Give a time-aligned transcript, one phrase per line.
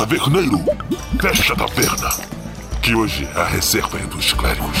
[0.00, 0.58] Taverneiro,
[1.20, 2.08] fecha a taverna,
[2.82, 4.78] que hoje é a reserva dos clérigos.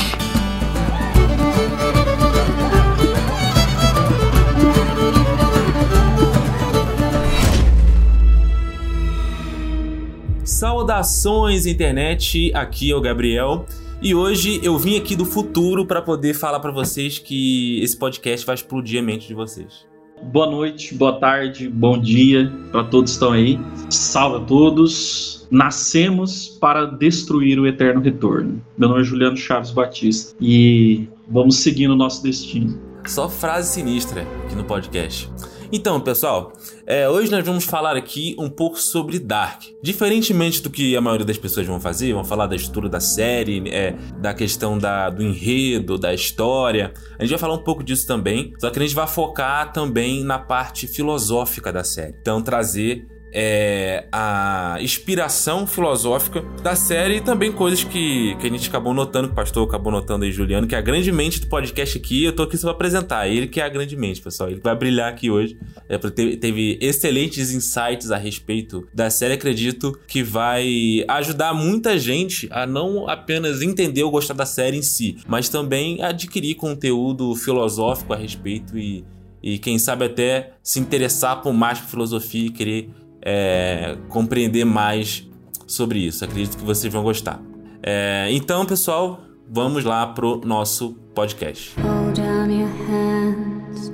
[10.42, 13.66] Saudações internet, aqui é o Gabriel
[14.00, 18.46] e hoje eu vim aqui do futuro para poder falar para vocês que esse podcast
[18.46, 19.89] vai explodir a mente de vocês.
[20.22, 23.58] Boa noite, boa tarde, bom dia para todos que estão aí.
[23.88, 25.48] Salve a todos.
[25.50, 28.62] Nascemos para destruir o eterno retorno.
[28.78, 32.78] Meu nome é Juliano Chaves Batista e vamos seguindo o nosso destino.
[33.06, 35.28] Só frase sinistra aqui no podcast.
[35.72, 36.52] Então, pessoal,
[36.84, 39.62] é, hoje nós vamos falar aqui um pouco sobre Dark.
[39.80, 43.62] Diferentemente do que a maioria das pessoas vão fazer, vão falar da estrutura da série,
[43.70, 46.92] é, da questão da, do enredo, da história.
[47.16, 50.24] A gente vai falar um pouco disso também, só que a gente vai focar também
[50.24, 52.16] na parte filosófica da série.
[52.20, 58.68] Então, trazer é, a inspiração filosófica da série e também coisas que, que a gente
[58.68, 61.46] acabou notando, que o pastor acabou notando aí, Juliano, que é a grande mente do
[61.46, 63.28] podcast aqui, eu tô aqui só pra apresentar.
[63.28, 64.50] Ele que é a grande mente, pessoal.
[64.50, 65.58] Ele vai brilhar aqui hoje.
[65.88, 72.48] É, teve, teve excelentes insights a respeito da série, acredito que vai ajudar muita gente
[72.50, 78.12] a não apenas entender ou gostar da série em si, mas também adquirir conteúdo filosófico
[78.12, 79.04] a respeito e,
[79.42, 82.90] e quem sabe até se interessar por mais por filosofia e querer
[83.22, 85.26] é, compreender mais
[85.66, 86.24] sobre isso.
[86.24, 87.40] Acredito que vocês vão gostar.
[87.82, 91.74] É, então, pessoal, vamos lá pro nosso podcast.
[91.80, 93.92] Hold down your hands,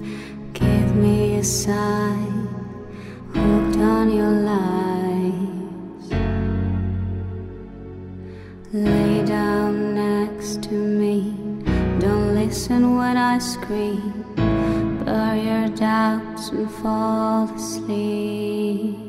[0.55, 2.49] give me a sign,
[3.35, 4.57] hold down your lies.
[8.73, 11.35] Lay down next to me,
[12.01, 14.25] don't listen when I scream.
[15.05, 19.06] Bury your doubts and fall asleep.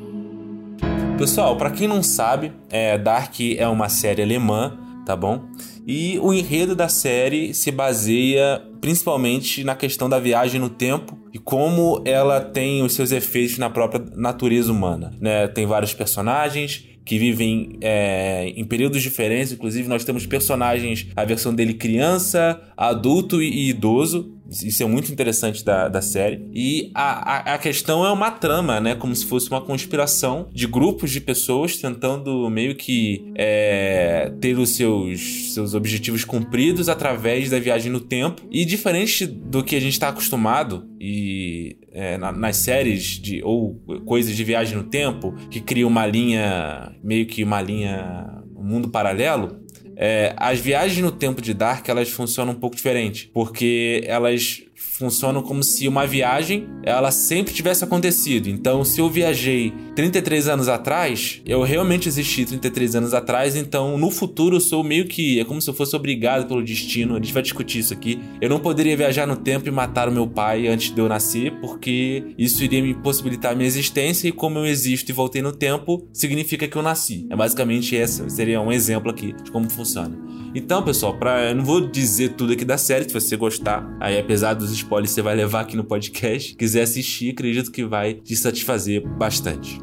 [1.17, 5.49] Pessoal, para quem não sabe, é, Dark é uma série alemã, tá bom?
[5.85, 11.39] E o enredo da série se baseia principalmente na questão da viagem no tempo e
[11.39, 15.11] como ela tem os seus efeitos na própria natureza humana.
[15.19, 15.47] Né?
[15.47, 21.53] Tem vários personagens que vivem é, em períodos diferentes, inclusive nós temos personagens, a versão
[21.53, 26.47] dele criança, adulto e idoso, isso é muito interessante da, da série.
[26.53, 28.95] E a, a, a, questão é uma trama, né?
[28.95, 34.75] Como se fosse uma conspiração de grupos de pessoas tentando meio que é, ter os
[34.75, 38.41] seus, seus objetivos cumpridos através da viagem no tempo.
[38.49, 43.75] E diferente do que a gente está acostumado e é, na, nas séries de ou
[44.05, 48.89] coisas de viagem no tempo que cria uma linha meio que uma linha um mundo
[48.89, 49.59] paralelo
[49.99, 55.41] é, as viagens no tempo de Dark elas funcionam um pouco diferente, porque elas funcionam
[55.41, 58.47] como se uma viagem ela sempre tivesse acontecido.
[58.47, 64.11] Então, se eu viajei 33 anos atrás, eu realmente existi 33 anos atrás, então no
[64.11, 67.15] futuro eu sou meio que é como se eu fosse obrigado pelo destino.
[67.15, 68.19] A gente vai discutir isso aqui.
[68.39, 71.59] Eu não poderia viajar no tempo e matar o meu pai antes de eu nascer,
[71.59, 75.51] porque isso iria me possibilitar a minha existência e como eu existo e voltei no
[75.51, 77.25] tempo, significa que eu nasci.
[77.29, 80.17] É basicamente essa, seria um exemplo aqui de como funciona.
[80.55, 84.17] Então, pessoal, para eu não vou dizer tudo aqui da série, se você gostar, aí
[84.19, 88.35] apesar dos spoilers você vai levar aqui no podcast, quiser assistir, acredito que vai te
[88.35, 89.79] satisfazer bastante.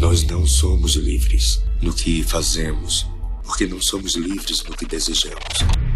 [0.00, 3.06] Nós não somos livres no que fazemos,
[3.44, 5.87] porque não somos livres no que desejamos.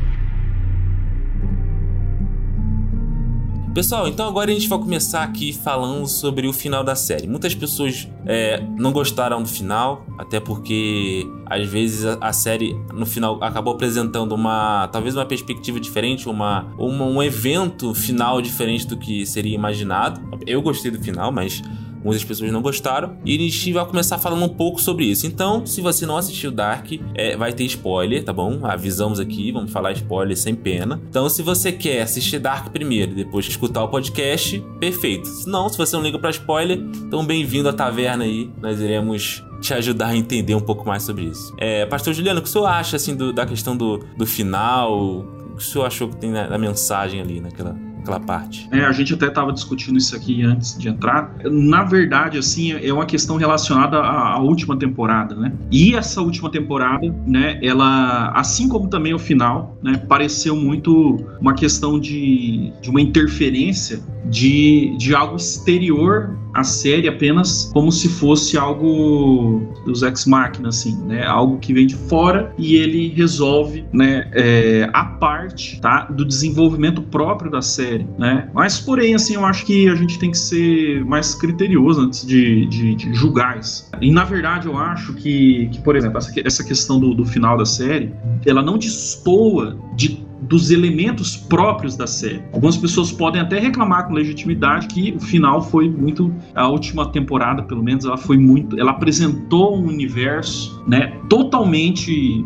[3.74, 7.26] Pessoal, então agora a gente vai começar aqui falando sobre o final da série.
[7.26, 13.06] Muitas pessoas é, não gostaram do final, até porque às vezes a, a, série no
[13.06, 18.98] final acabou apresentando uma talvez uma perspectiva diferente, uma, uma um evento final diferente do
[18.98, 20.20] que seria imaginado.
[20.46, 21.62] Eu gostei do final, mas
[22.04, 23.16] muitas pessoas não gostaram.
[23.24, 25.26] E a gente vai começar falando um pouco sobre isso.
[25.26, 28.60] Então, se você não assistiu Dark, é, vai ter spoiler, tá bom?
[28.62, 31.00] Avisamos aqui, vamos falar spoiler sem pena.
[31.08, 35.26] Então, se você quer assistir Dark primeiro, depois escutar o podcast, perfeito.
[35.28, 38.50] Se não, se você não liga para spoiler, então bem-vindo à taverna aí.
[38.60, 41.54] Nós iremos te ajudar a entender um pouco mais sobre isso.
[41.58, 44.92] É, Pastor Juliano, o que o senhor acha assim do, da questão do, do final?
[44.92, 48.68] O que o senhor achou que tem na, na mensagem ali naquela aquela parte.
[48.70, 51.34] É, a gente até estava discutindo isso aqui antes de entrar.
[51.50, 55.52] Na verdade, assim, é uma questão relacionada à, à, última temporada, né?
[55.70, 61.54] E essa última temporada, né, ela, assim como também o final, né, pareceu muito uma
[61.54, 68.56] questão de, de uma interferência de, de algo exterior à série apenas como se fosse
[68.56, 71.24] algo dos ex machina assim, né?
[71.26, 74.30] Algo que vem de fora e ele resolve, né?
[74.32, 76.04] É, a parte, tá?
[76.04, 78.48] Do desenvolvimento próprio da série, né?
[78.52, 82.66] Mas porém, assim, eu acho que a gente tem que ser mais criterioso antes de,
[82.66, 83.88] de, de julgar isso.
[84.00, 87.56] E na verdade, eu acho que, que por exemplo, essa, essa questão do, do final
[87.56, 88.12] da série,
[88.46, 92.42] ela não destoa de dos elementos próprios da série.
[92.52, 97.62] Algumas pessoas podem até reclamar com legitimidade que o final foi muito a última temporada,
[97.62, 102.44] pelo menos, ela foi muito, ela apresentou um universo, né, totalmente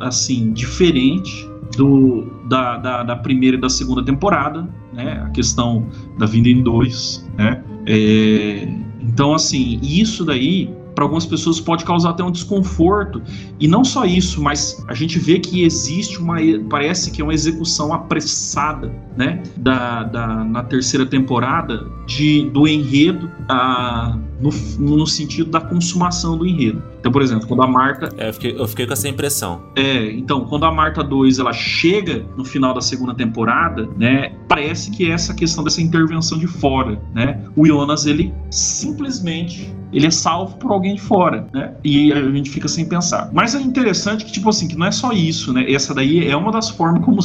[0.00, 5.86] assim diferente do da, da, da primeira e da segunda temporada, né, a questão
[6.18, 8.68] da vinda em dois, né, é,
[9.00, 13.22] então assim isso daí para algumas pessoas pode causar até um desconforto.
[13.60, 16.38] E não só isso, mas a gente vê que existe uma.
[16.68, 19.40] Parece que é uma execução apressada, né?
[19.56, 26.46] Da, da, na terceira temporada de, do enredo a, no, no sentido da consumação do
[26.46, 26.82] enredo.
[27.00, 28.08] Então, por exemplo, quando a Marta.
[28.16, 29.62] É, eu, fiquei, eu fiquei com essa impressão.
[29.76, 34.32] É, então, quando a Marta 2 ela chega no final da segunda temporada, né?
[34.48, 37.44] Parece que é essa questão dessa intervenção de fora, né?
[37.56, 41.72] O Jonas, ele simplesmente ele é salvo por alguém de fora, né?
[41.82, 43.30] E a gente fica sem pensar.
[43.32, 45.70] Mas é interessante que, tipo assim, que não é só isso, né?
[45.70, 47.20] Essa daí é uma das formas como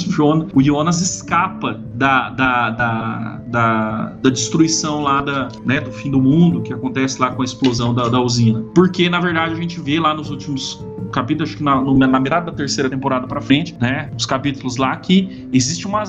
[0.54, 6.21] o Jonas escapa da, da, da, da, da destruição lá da, né, do fim do
[6.21, 8.64] mundo que acontece lá com a explosão da, da usina.
[8.74, 12.20] Porque, na verdade, a gente vê lá nos últimos capítulos, acho que na, no, na
[12.20, 14.10] mirada da terceira temporada para frente, né?
[14.18, 16.04] Os capítulos lá que existe uma.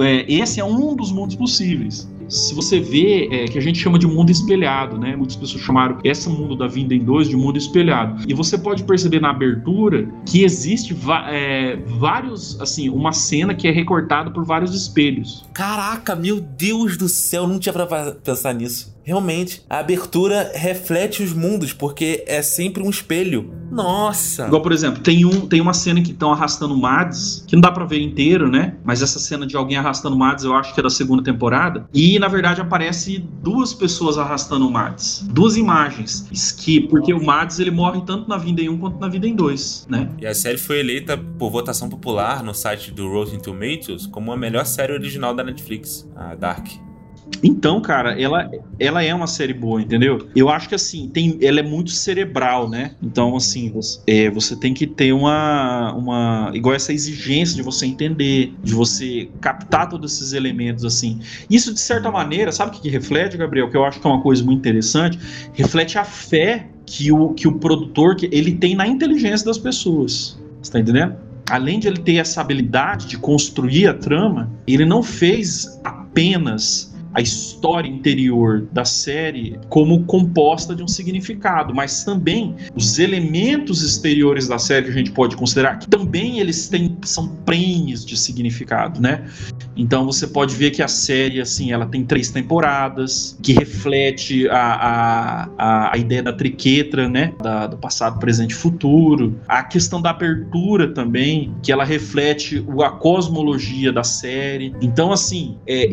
[0.00, 3.98] É, esse é um dos mundos possíveis se você vê é, que a gente chama
[3.98, 5.16] de mundo espelhado, né?
[5.16, 8.24] Muitas pessoas chamaram esse mundo da vinda em dois de mundo espelhado.
[8.28, 10.96] E você pode perceber na abertura que existe
[11.28, 15.44] é, vários, assim, uma cena que é recortada por vários espelhos.
[15.52, 18.93] Caraca, meu Deus do céu, não tinha pra pensar nisso.
[19.04, 23.52] Realmente, a abertura reflete os mundos, porque é sempre um espelho.
[23.70, 24.46] Nossa!
[24.46, 27.70] Igual, por exemplo, tem, um, tem uma cena que estão arrastando Mads, que não dá
[27.70, 28.76] pra ver inteiro, né?
[28.82, 31.86] Mas essa cena de alguém arrastando Mads, eu acho que é da segunda temporada.
[31.92, 35.26] E, na verdade, aparece duas pessoas arrastando Mads.
[35.30, 36.26] Duas imagens.
[36.56, 39.34] Que, porque o Mads, ele morre tanto na vida em um quanto na vida em
[39.34, 40.08] dois, né?
[40.18, 44.36] E a série foi eleita por votação popular no site do Rotten Tomatoes como a
[44.36, 46.68] melhor série original da Netflix, a Dark.
[47.42, 50.28] Então, cara, ela, ela é uma série boa, entendeu?
[50.34, 52.92] Eu acho que assim, tem, ela é muito cerebral, né?
[53.02, 56.50] Então, assim, você, é, você tem que ter uma, uma.
[56.54, 61.20] igual essa exigência de você entender, de você captar todos esses elementos, assim.
[61.50, 63.70] Isso, de certa maneira, sabe o que, que reflete, Gabriel?
[63.70, 65.18] Que eu acho que é uma coisa muito interessante,
[65.52, 70.38] reflete a fé que o, que o produtor que ele tem na inteligência das pessoas.
[70.62, 71.14] Você tá entendendo?
[71.50, 77.20] Além de ele ter essa habilidade de construir a trama, ele não fez apenas a
[77.20, 84.58] história interior da série como composta de um significado, mas também os elementos exteriores da
[84.58, 89.24] série que a gente pode considerar que também eles têm são prenhes de significado, né?
[89.76, 95.48] Então você pode ver que a série assim ela tem três temporadas que reflete a,
[95.56, 97.32] a, a ideia da triquetra, né?
[97.40, 99.38] Da, do passado, presente e futuro.
[99.46, 104.74] A questão da abertura também que ela reflete a cosmologia da série.
[104.80, 105.86] Então assim é,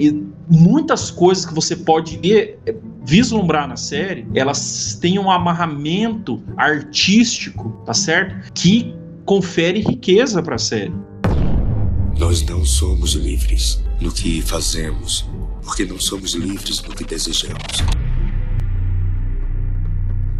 [0.49, 7.69] muitas coisas que você pode ver, é, vislumbrar na série, elas têm um amarramento artístico,
[7.85, 8.51] tá certo?
[8.53, 8.95] Que
[9.25, 10.93] confere riqueza para a série.
[12.17, 15.25] Nós não somos livres no que fazemos,
[15.63, 17.83] porque não somos livres no que desejamos.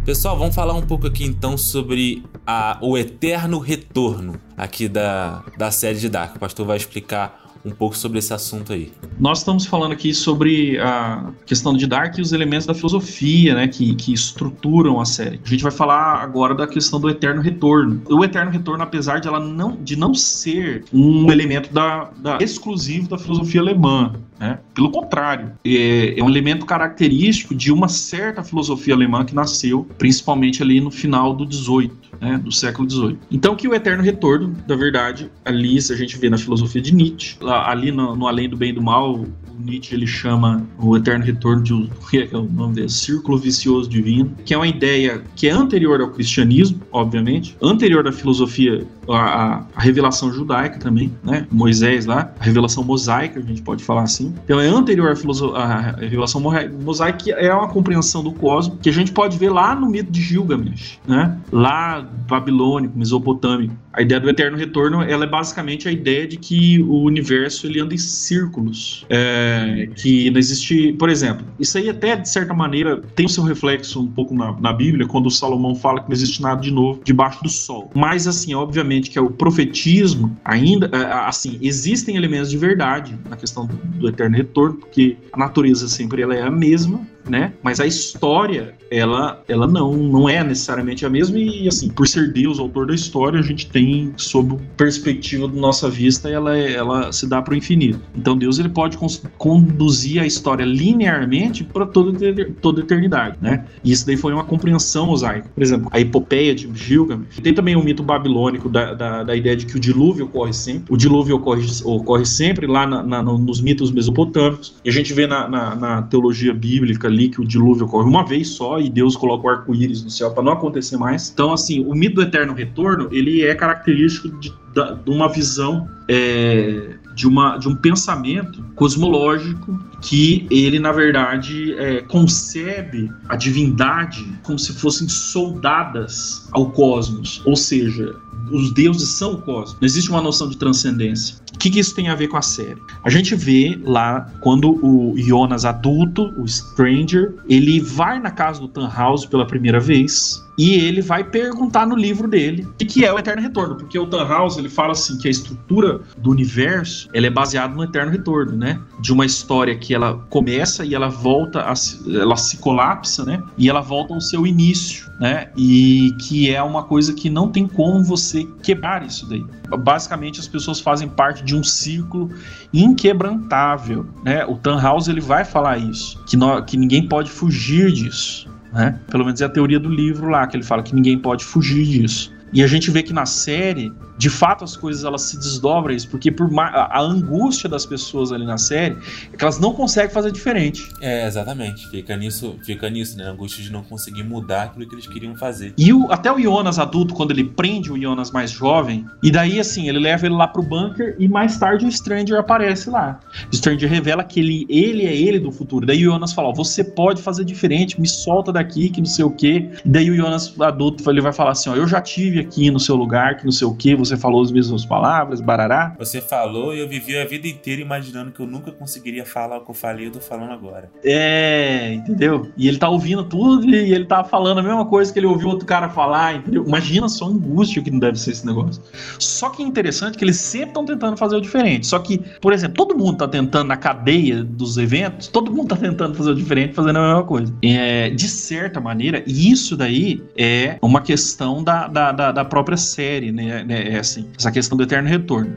[0.04, 5.70] Pessoal, vamos falar um pouco aqui então sobre a, o eterno retorno aqui da, da
[5.70, 6.34] série de Dark.
[6.34, 8.92] O pastor vai explicar um pouco sobre esse assunto aí.
[9.18, 13.68] Nós estamos falando aqui sobre a questão de Dark e os elementos da filosofia, né,
[13.68, 15.40] que, que estruturam a série.
[15.44, 18.02] A gente vai falar agora da questão do eterno retorno.
[18.08, 23.08] O eterno retorno, apesar de ela não, de não ser um elemento da, da exclusivo
[23.08, 24.58] da filosofia alemã, né?
[24.74, 30.60] Pelo contrário, é, é, um elemento característico de uma certa filosofia alemã que nasceu principalmente
[30.64, 33.20] ali no final do 18, né, do século 18.
[33.30, 36.92] Então, que o eterno retorno, da verdade, ali se a gente vê na filosofia de
[36.92, 39.24] Nietzsche, ali no, no Além do Bem e do Mal,
[39.60, 41.72] Nietzsche ele chama o eterno retorno de
[42.10, 42.88] que é o nome dele?
[42.88, 48.12] Círculo vicioso divino, que é uma ideia que é anterior ao cristianismo, obviamente, anterior à
[48.12, 51.46] filosofia, à, à revelação judaica também, né?
[51.50, 54.34] Moisés lá, a revelação mosaica, a gente pode falar assim.
[54.44, 55.12] Então é anterior
[55.54, 56.40] à, revelação
[56.80, 60.10] mosaica, que é uma compreensão do cosmos que a gente pode ver lá no mito
[60.10, 61.38] de Gilgamesh, né?
[61.50, 63.74] Lá babilônico, mesopotâmico.
[63.92, 67.78] A ideia do eterno retorno, ela é basicamente a ideia de que o universo ele
[67.78, 69.04] anda em círculos.
[69.10, 73.44] É, que não existe, por exemplo, isso aí até de certa maneira tem o seu
[73.44, 77.00] reflexo um pouco na, na Bíblia, quando Salomão fala que não existe nada de novo
[77.04, 77.90] debaixo do sol.
[77.94, 83.36] Mas assim, obviamente que é o profetismo ainda, é, assim, existem elementos de verdade na
[83.36, 87.52] questão do, do eterno retorno, porque a natureza sempre ela é a mesma, né?
[87.62, 92.32] Mas a história, ela, ela não, não é necessariamente a mesma e assim, por ser
[92.32, 97.12] Deus autor da história, a gente tem sob perspectiva da nossa vista, ela é, ela
[97.12, 98.00] se dá para o infinito.
[98.14, 98.98] Então Deus ele pode
[99.38, 102.12] conduzir a história linearmente para toda
[102.60, 103.64] toda a eternidade, né?
[103.84, 105.48] E isso daí foi uma compreensão mosaica.
[105.54, 107.40] Por exemplo, a epopeia de Gilgamesh.
[107.42, 110.92] Tem também o mito babilônico da, da, da, ideia de que o dilúvio ocorre sempre.
[110.92, 114.74] O dilúvio ocorre, ocorre sempre lá na, na, nos mitos mesopotâmicos.
[114.84, 118.48] E a gente vê na, na teologia bíblica ali que o dilúvio ocorre uma vez
[118.48, 121.30] só e Deus coloca o arco-íris no céu para não acontecer mais.
[121.30, 126.96] Então, assim, o mito do eterno retorno ele é característico de, de uma visão é,
[127.14, 134.58] de, uma, de um pensamento cosmológico que ele, na verdade, é, concebe a divindade como
[134.58, 137.40] se fossem soldadas ao cosmos.
[137.44, 138.14] Ou seja,
[138.50, 139.76] os deuses são o cosmos.
[139.80, 141.36] Não existe uma noção de transcendência.
[141.54, 142.80] O que, que, isso tem a ver com a série?
[143.04, 148.68] A gente vê lá quando o Jonas adulto, o Stranger, ele vai na casa do
[148.68, 153.18] Tannhaus pela primeira vez e ele vai perguntar no livro dele o que é o
[153.18, 157.74] Eterno Retorno, porque o Tannhaus ele fala assim que a estrutura do universo é baseada
[157.74, 158.80] no Eterno Retorno, né?
[159.00, 161.74] De uma história que ela começa e ela volta, a,
[162.14, 163.42] ela se colapsa, né?
[163.56, 165.48] E ela volta ao seu início, né?
[165.56, 169.44] E que é uma coisa que não tem como você quebrar isso daí.
[169.78, 172.30] Basicamente as pessoas fazem parte de um círculo
[172.74, 174.44] inquebrantável, né?
[174.44, 178.51] O Tannhaus ele vai falar isso, que, que ninguém pode fugir disso.
[178.72, 178.98] Né?
[179.10, 181.84] Pelo menos é a teoria do livro lá, que ele fala que ninguém pode fugir
[181.84, 182.32] disso.
[182.52, 186.08] E a gente vê que na série de fato as coisas elas se desdobram isso,
[186.08, 188.96] porque por a, angústia das pessoas ali na série
[189.32, 190.88] é que elas não conseguem fazer diferente.
[191.00, 191.88] É, exatamente.
[191.88, 193.26] Fica nisso, fica nisso, né?
[193.26, 195.74] A angústia de não conseguir mudar aquilo que eles queriam fazer.
[195.76, 199.58] E o, até o Jonas adulto, quando ele prende o Jonas mais jovem, e daí
[199.58, 203.20] assim, ele leva ele lá pro bunker e mais tarde o Stranger aparece lá.
[203.50, 205.86] O Stranger revela que ele, ele é ele do futuro.
[205.86, 209.24] Daí o Jonas fala: ó, você pode fazer diferente, me solta daqui, que não sei
[209.24, 209.70] o quê.
[209.84, 212.80] E daí o Jonas adulto ele vai falar assim: ó, eu já tive aqui no
[212.80, 215.94] seu lugar, que não sei o quê, você falou as mesmas palavras, barará.
[215.98, 219.64] Você falou e eu vivi a vida inteira imaginando que eu nunca conseguiria falar o
[219.64, 220.90] que eu falei, eu tô falando agora.
[221.04, 222.50] É, entendeu?
[222.56, 225.48] E ele tá ouvindo tudo e ele tá falando a mesma coisa que ele ouviu
[225.48, 226.64] outro cara falar, entendeu?
[226.66, 228.82] Imagina só a angústia que não deve ser esse negócio.
[229.18, 231.86] Só que é interessante que eles sempre estão tentando fazer o diferente.
[231.86, 235.76] Só que, por exemplo, todo mundo tá tentando na cadeia dos eventos, todo mundo tá
[235.76, 237.52] tentando fazer o diferente, fazendo a mesma coisa.
[237.62, 243.32] É, de certa maneira, isso daí é uma questão da, da, da, da própria série,
[243.32, 243.64] né?
[243.92, 245.54] É, assim, essa questão do eterno retorno.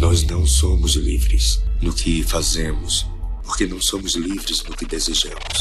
[0.00, 3.06] Nós não somos livres no que fazemos,
[3.44, 5.58] porque não somos livres no que desejamos.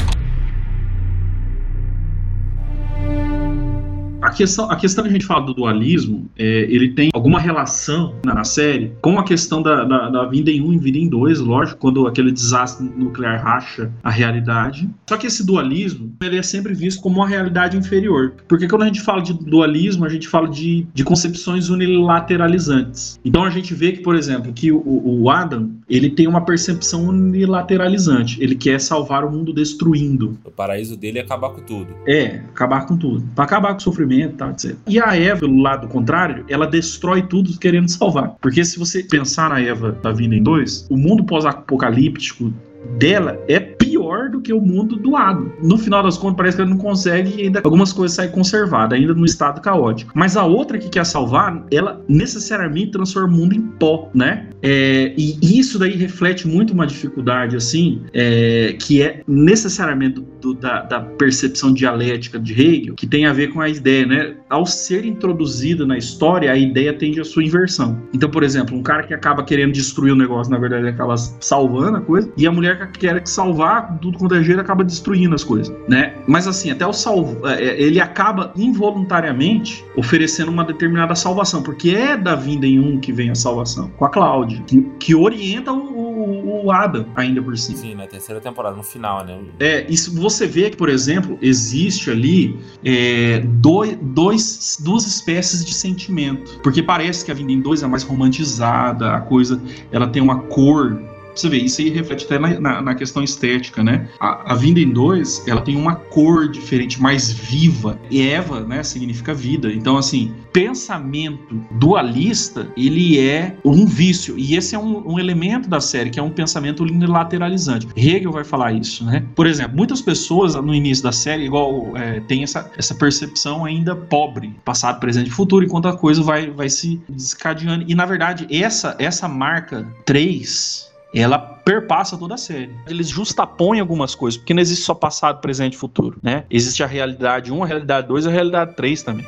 [4.22, 8.16] A questão, a questão que a gente fala do dualismo, é, ele tem alguma relação
[8.24, 11.40] na série com a questão da, da, da, vinda em um e vinda em dois,
[11.40, 14.90] lógico, quando aquele desastre nuclear racha a realidade.
[15.08, 18.34] Só que esse dualismo, ele é sempre visto como uma realidade inferior.
[18.48, 23.18] Porque quando a gente fala de dualismo, a gente fala de, de concepções unilateralizantes.
[23.24, 27.06] Então a gente vê que, por exemplo, que o, o Adam, ele tem uma percepção
[27.08, 28.42] unilateralizante.
[28.44, 30.38] Ele quer salvar o mundo destruindo.
[30.44, 31.96] O paraíso dele é acabar com tudo.
[32.06, 33.26] É, acabar com tudo.
[33.34, 34.76] Para acabar com o sofrimento sofrimento, tal, etc.
[34.88, 38.36] E a Eva, pelo lado contrário, ela destrói tudo querendo salvar.
[38.42, 42.52] Porque se você pensar na Eva da vida em dois, o mundo pós-apocalíptico
[42.98, 45.52] dela é pior do que o mundo do Adam.
[45.64, 49.00] No final das contas, parece que ela não consegue e ainda algumas coisas saem conservadas,
[49.00, 50.12] ainda no estado caótico.
[50.14, 54.50] Mas a outra que quer salvar, ela necessariamente transforma o mundo em pó, né?
[54.62, 60.82] É, e isso daí reflete muito uma dificuldade, assim, é, que é necessariamente do, da,
[60.84, 64.36] da, percepção dialética de Hegel, que tem a ver com a ideia, né?
[64.50, 68.02] Ao ser introduzida na história, a ideia tende à sua inversão.
[68.14, 71.98] Então, por exemplo, um cara que acaba querendo destruir o negócio, na verdade, acaba salvando
[71.98, 73.69] a coisa, e a mulher que quer salvar
[74.02, 76.16] tudo quanto é jeito acaba destruindo as coisas, né?
[76.28, 81.92] Mas assim, até o salvo, é, é, ele acaba involuntariamente oferecendo uma determinada salvação, porque
[81.92, 85.72] é da vinda em um que vem a salvação, com a Cláudia, que, que orienta
[85.72, 87.78] o, o, o Adam ainda por cima.
[87.78, 89.38] Sim, na terceira temporada, no final, né?
[89.60, 95.74] É, isso você vê que, por exemplo, existe ali é, dois, dois, duas espécies de
[95.74, 99.62] sentimento, porque parece que a vinda em dois é mais romantizada, a coisa,
[99.92, 101.02] ela tem uma cor
[101.36, 104.08] Você vê, isso aí reflete até na, na, na questão estética, né?
[104.20, 108.00] A, a, Vinda em dois, ela tem uma cor diferente, mais viva.
[108.10, 109.72] E Eva, né, significa vida.
[109.72, 114.38] Então, assim, pensamento dualista, ele é um vício.
[114.38, 117.88] E esse é um, um elemento da série, que é um pensamento unilateralizante.
[117.96, 119.26] Hegel vai falar isso, né?
[119.36, 123.96] Por exemplo, muitas pessoas no início da série, igual, é, tem essa, essa percepção ainda
[123.96, 127.86] pobre, passado, presente e futuro, enquanto a coisa vai, vai se descadeando.
[127.88, 132.76] E, na verdade, essa, essa marca 3 ela perpassa toda a série.
[132.88, 136.46] Eles justapõem algumas coisas, porque não existe só passado, presente e futuro, né?
[136.50, 139.26] Existe a realidade 1, a realidade 2 e a realidade 3 também.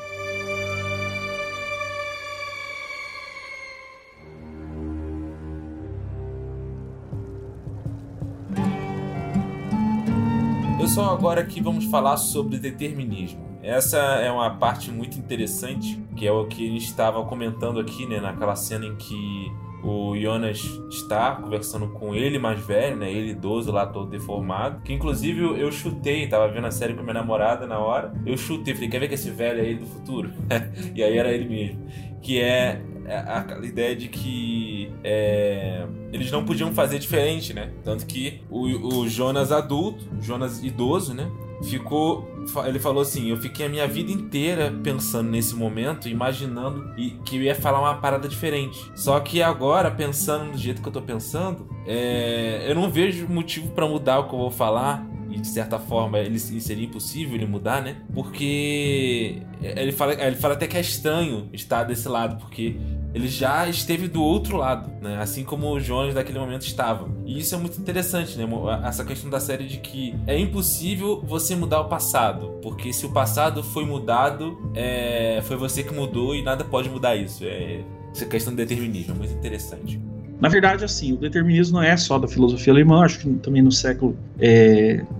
[10.77, 13.49] Pessoal, agora aqui vamos falar sobre determinismo.
[13.63, 18.05] Essa é uma parte muito interessante, que é o que a gente estava comentando aqui,
[18.05, 19.51] né, naquela cena em que
[19.83, 23.11] o Jonas está conversando com ele mais velho, né?
[23.11, 24.81] Ele idoso lá, todo deformado.
[24.81, 28.13] Que inclusive eu chutei, tava vendo a série com minha namorada na hora.
[28.25, 30.31] Eu chutei, falei, quer ver que esse velho é ele do futuro?
[30.95, 31.85] e aí era ele mesmo.
[32.21, 37.71] Que é, é aquela ideia de que é, eles não podiam fazer diferente, né?
[37.83, 41.29] Tanto que o, o Jonas adulto, Jonas idoso, né?
[41.63, 42.29] Ficou.
[42.65, 46.93] Ele falou assim: Eu fiquei a minha vida inteira pensando nesse momento, imaginando
[47.25, 48.91] que eu ia falar uma parada diferente.
[48.95, 53.69] Só que agora, pensando do jeito que eu tô pensando, é, eu não vejo motivo
[53.71, 55.07] para mudar o que eu vou falar.
[55.29, 58.01] E de certa forma ele, seria impossível ele mudar, né?
[58.13, 62.75] Porque ele fala, ele fala até que é estranho estar desse lado, porque
[63.13, 65.17] ele já esteve do outro lado, né?
[65.21, 67.09] Assim como o Jones naquele momento estava.
[67.25, 68.47] E isso é muito interessante, né?
[68.83, 73.09] Essa questão da série de que é impossível você mudar o passado, porque se o
[73.09, 75.41] passado foi mudado, é...
[75.43, 77.43] foi você que mudou e nada pode mudar isso.
[77.43, 79.99] É essa questão do determinismo, é muito interessante.
[80.39, 83.71] Na verdade, assim, o determinismo não é só da filosofia alemã, acho que também no
[83.71, 84.17] século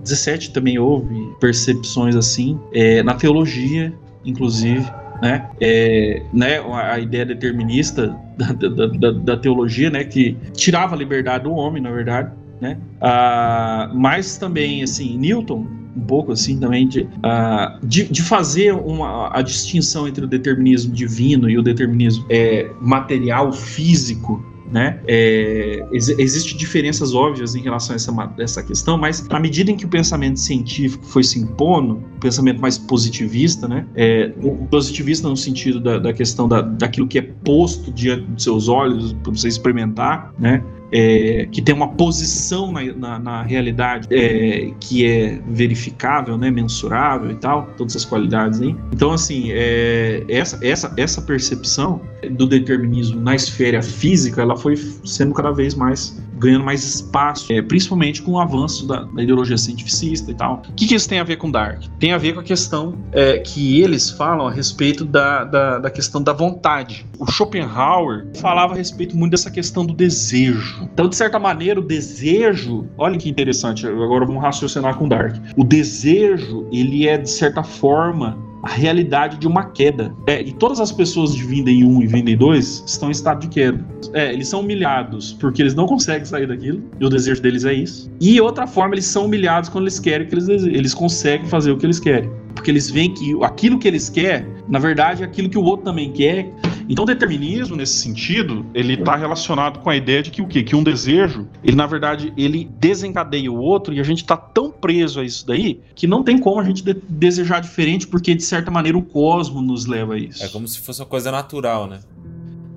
[0.03, 3.93] XVII é, também houve percepções assim, é, na teologia,
[4.25, 4.83] inclusive
[5.21, 5.47] né?
[5.61, 10.03] É, né a ideia determinista da, da, da, da, teologia, né?
[10.03, 12.77] Que tirava a liberdade do homem, na verdade, né?
[12.99, 19.29] Ah, mas também, assim, Newton, um pouco assim também, de, ah, de, de, fazer uma,
[19.37, 24.99] a distinção entre o determinismo divino e o determinismo é, material, físico, né?
[25.07, 29.75] É, ex Existem diferenças óbvias em relação a essa, essa questão, mas à medida em
[29.75, 33.85] que o pensamento científico foi se impondo, o pensamento mais positivista, né?
[33.95, 34.31] É,
[34.69, 39.13] positivista no sentido da, da questão da, daquilo que é posto diante dos seus olhos
[39.13, 40.63] para você experimentar, né?
[40.91, 47.31] É, que tem uma posição na, na, na realidade é, que é verificável, né, mensurável
[47.31, 48.75] e tal, todas as qualidades aí.
[48.91, 52.01] Então, assim, é, essa, essa, essa percepção
[52.31, 57.61] do determinismo na esfera física, ela foi sendo cada vez mais ganhando mais espaço, é,
[57.61, 60.63] principalmente com o avanço da, da, ideologia cientificista e tal.
[60.67, 61.83] O que, que isso tem a ver com Dark?
[61.99, 65.91] Tem a ver com a questão é, que eles falam a respeito da, da, da,
[65.91, 67.05] questão da vontade.
[67.19, 70.89] O Schopenhauer falava a respeito muito dessa questão do desejo.
[70.91, 75.35] Então, de certa maneira, o desejo, olha que interessante, agora vamos raciocinar com Dark.
[75.55, 80.13] O desejo, ele é, de certa forma, a realidade de uma queda.
[80.27, 83.47] É, e todas as pessoas de Vindem 1 e Vindem 2 estão em estado de
[83.47, 83.83] queda.
[84.13, 87.74] É, eles são humilhados porque eles não conseguem sair daquilo, e o desejo deles é
[87.74, 88.11] isso.
[88.19, 91.77] E outra forma, eles são humilhados quando eles querem que eles eles conseguem fazer o
[91.77, 92.29] que eles querem.
[92.53, 95.85] Porque eles veem que aquilo que eles querem, na verdade, é aquilo que o outro
[95.85, 96.51] também quer,
[96.87, 100.63] então, o determinismo, nesse sentido, ele está relacionado com a ideia de que o quê?
[100.63, 104.72] Que um desejo, ele na verdade, ele desencadeia o outro e a gente está tão
[104.72, 108.44] preso a isso daí que não tem como a gente de desejar diferente porque, de
[108.44, 110.44] certa maneira, o cosmo nos leva a isso.
[110.44, 112.00] É como se fosse uma coisa natural, né?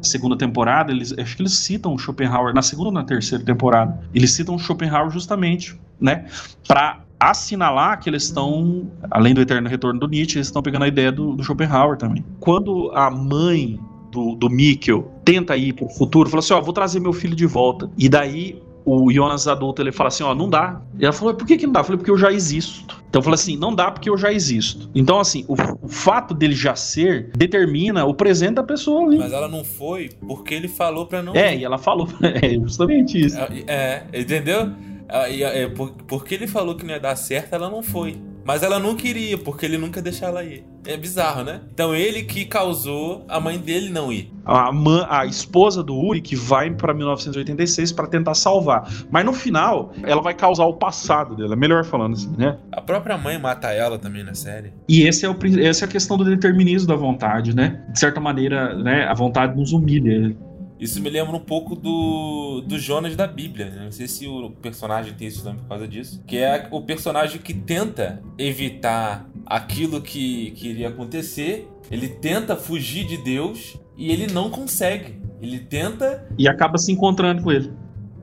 [0.04, 4.32] segunda temporada, eles, acho que eles citam Schopenhauer, na segunda ou na terceira temporada, eles
[4.32, 6.26] citam Schopenhauer justamente, né,
[6.68, 10.88] para assinalar que eles estão, além do eterno retorno do Nietzsche, eles estão pegando a
[10.88, 12.24] ideia do, do Schopenhauer também.
[12.38, 13.80] Quando a mãe
[14.14, 17.46] do, do Mikkel tenta ir pro futuro, fala assim, ó, vou trazer meu filho de
[17.46, 17.90] volta.
[17.98, 20.80] E daí o Jonas adulto ele fala assim, ó, não dá.
[20.98, 21.80] E ela falou, por que, que não dá?
[21.80, 23.02] Eu falei, porque eu já existo.
[23.08, 24.88] Então eu falei assim, não dá porque eu já existo.
[24.94, 29.18] Então, assim, o, o fato dele já ser determina o presente da pessoa ali.
[29.18, 31.34] Mas ela não foi porque ele falou pra não.
[31.34, 31.60] É, ir.
[31.60, 32.08] e ela falou.
[32.20, 33.36] É justamente isso.
[33.38, 34.72] É, é entendeu?
[35.08, 35.68] É, é,
[36.06, 38.18] porque ele falou que não ia dar certo, ela não foi.
[38.44, 40.64] Mas ela não queria, porque ele nunca deixou ela ir.
[40.86, 41.62] É bizarro, né?
[41.72, 44.30] Então ele que causou a mãe dele não ir.
[44.44, 48.86] A, man, a esposa do Uri que vai para 1986 para tentar salvar.
[49.10, 51.54] Mas no final, ela vai causar o passado dela.
[51.54, 52.58] É melhor falando assim, né?
[52.70, 54.74] A própria mãe mata ela também na série.
[54.86, 57.82] E esse é o, essa é a questão do determinismo da vontade, né?
[57.90, 60.36] De certa maneira, né, a vontade nos humilha.
[60.84, 63.70] Isso me lembra um pouco do, do Jonas da Bíblia.
[63.70, 63.84] Né?
[63.84, 66.22] Não sei se o personagem tem esse nome por causa disso.
[66.26, 71.66] Que é o personagem que tenta evitar aquilo que, que iria acontecer.
[71.90, 75.18] Ele tenta fugir de Deus e ele não consegue.
[75.40, 76.28] Ele tenta.
[76.36, 77.72] E acaba se encontrando com ele.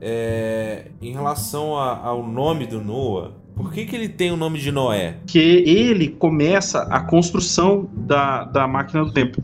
[0.00, 4.60] É, em relação a, ao nome do Noah, por que, que ele tem o nome
[4.60, 5.16] de Noé?
[5.26, 9.42] Que ele começa a construção da, da máquina do tempo.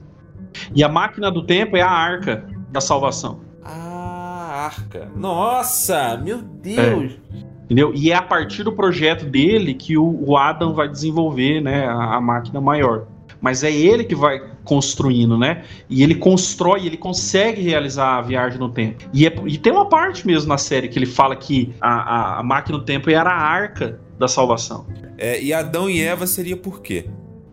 [0.72, 3.40] E a máquina do tempo é a arca da salvação.
[3.64, 5.10] Ah, arca.
[5.16, 7.18] Nossa, meu Deus!
[7.34, 7.48] É.
[7.64, 7.92] Entendeu?
[7.94, 12.16] E é a partir do projeto dele que o, o Adam vai desenvolver né, a,
[12.16, 13.06] a, máquina maior.
[13.42, 15.64] Mas é ele que vai construindo, né?
[15.88, 19.04] E ele constrói, ele consegue realizar a viagem no tempo.
[19.12, 22.40] E, é, e tem uma parte mesmo na série que ele fala que a, a,
[22.40, 24.86] a máquina do tempo era a arca da salvação.
[25.18, 27.04] É, e Adão e Eva seria por quê?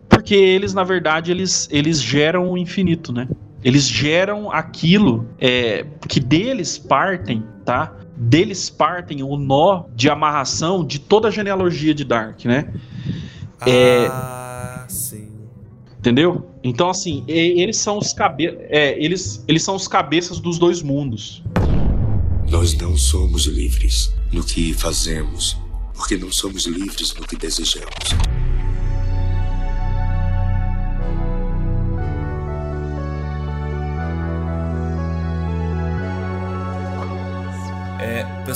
[0.08, 3.28] Porque eles, na verdade, eles, eles geram o infinito, né?
[3.66, 7.92] Eles geram aquilo é, que deles partem, tá?
[8.16, 12.72] Deles partem o nó de amarração de toda a genealogia de Dark, né?
[13.60, 15.32] Ah, é, sim.
[15.98, 16.48] Entendeu?
[16.62, 21.42] Então, assim, eles são os cabe é, eles, eles são os cabeças dos dois mundos.
[22.48, 25.56] Nós não somos livres no que fazemos,
[25.92, 28.14] porque não somos livres no que desejamos.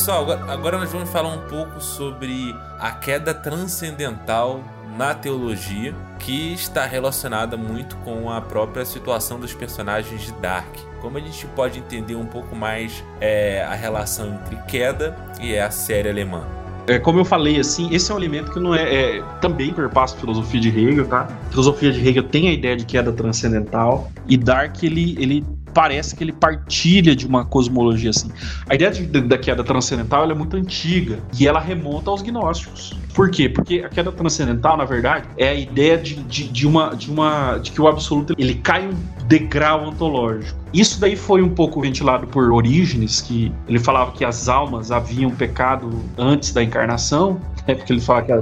[0.00, 4.64] Pessoal, agora, nós vamos falar um pouco sobre a queda transcendental
[4.96, 10.74] na teologia, que está relacionada muito com a própria situação dos personagens de Dark.
[11.02, 15.70] Como a gente pode entender um pouco mais é, a relação entre queda e a
[15.70, 16.46] série alemã?
[16.86, 20.16] É, como eu falei, assim, esse é um elemento que não é, é também perpassa
[20.16, 21.28] a filosofia de Hegel, tá?
[21.48, 26.14] A filosofia de Hegel tem a ideia de queda transcendental e Dark ele, ele parece
[26.14, 28.30] que ele partilha de uma cosmologia assim.
[28.68, 32.96] A ideia de, da queda transcendental é muito antiga e ela remonta aos gnósticos.
[33.14, 33.48] Por quê?
[33.48, 37.58] Porque a queda transcendental, na verdade, é a ideia de, de, de, uma, de uma
[37.58, 38.94] de que o absoluto ele cai um
[39.26, 40.58] degrau ontológico.
[40.72, 45.30] Isso daí foi um pouco ventilado por Orígenes, que ele falava que as almas haviam
[45.30, 48.40] pecado antes da encarnação, é porque ele fala que a,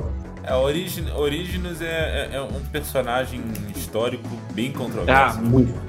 [0.49, 3.43] é, Orígenes é, é, é, um personagem
[3.77, 5.39] histórico bem controverso.
[5.39, 5.88] Ah, muito.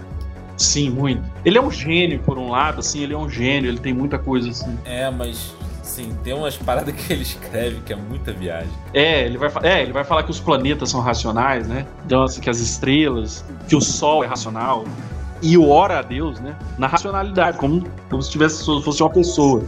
[0.59, 1.23] Sim, muito.
[1.45, 4.19] Ele é um gênio, por um lado, assim, ele é um gênio, ele tem muita
[4.19, 4.77] coisa assim.
[4.83, 8.69] É, mas sim, tem umas paradas que ele escreve que é muita viagem.
[8.93, 11.87] É, ele vai, é, ele vai falar que os planetas são racionais, né?
[12.05, 14.83] Então, assim, que as estrelas, que o Sol é racional.
[15.41, 16.57] E ora a Deus, né?
[16.77, 19.63] Na racionalidade, como, como se tivesse, fosse uma pessoa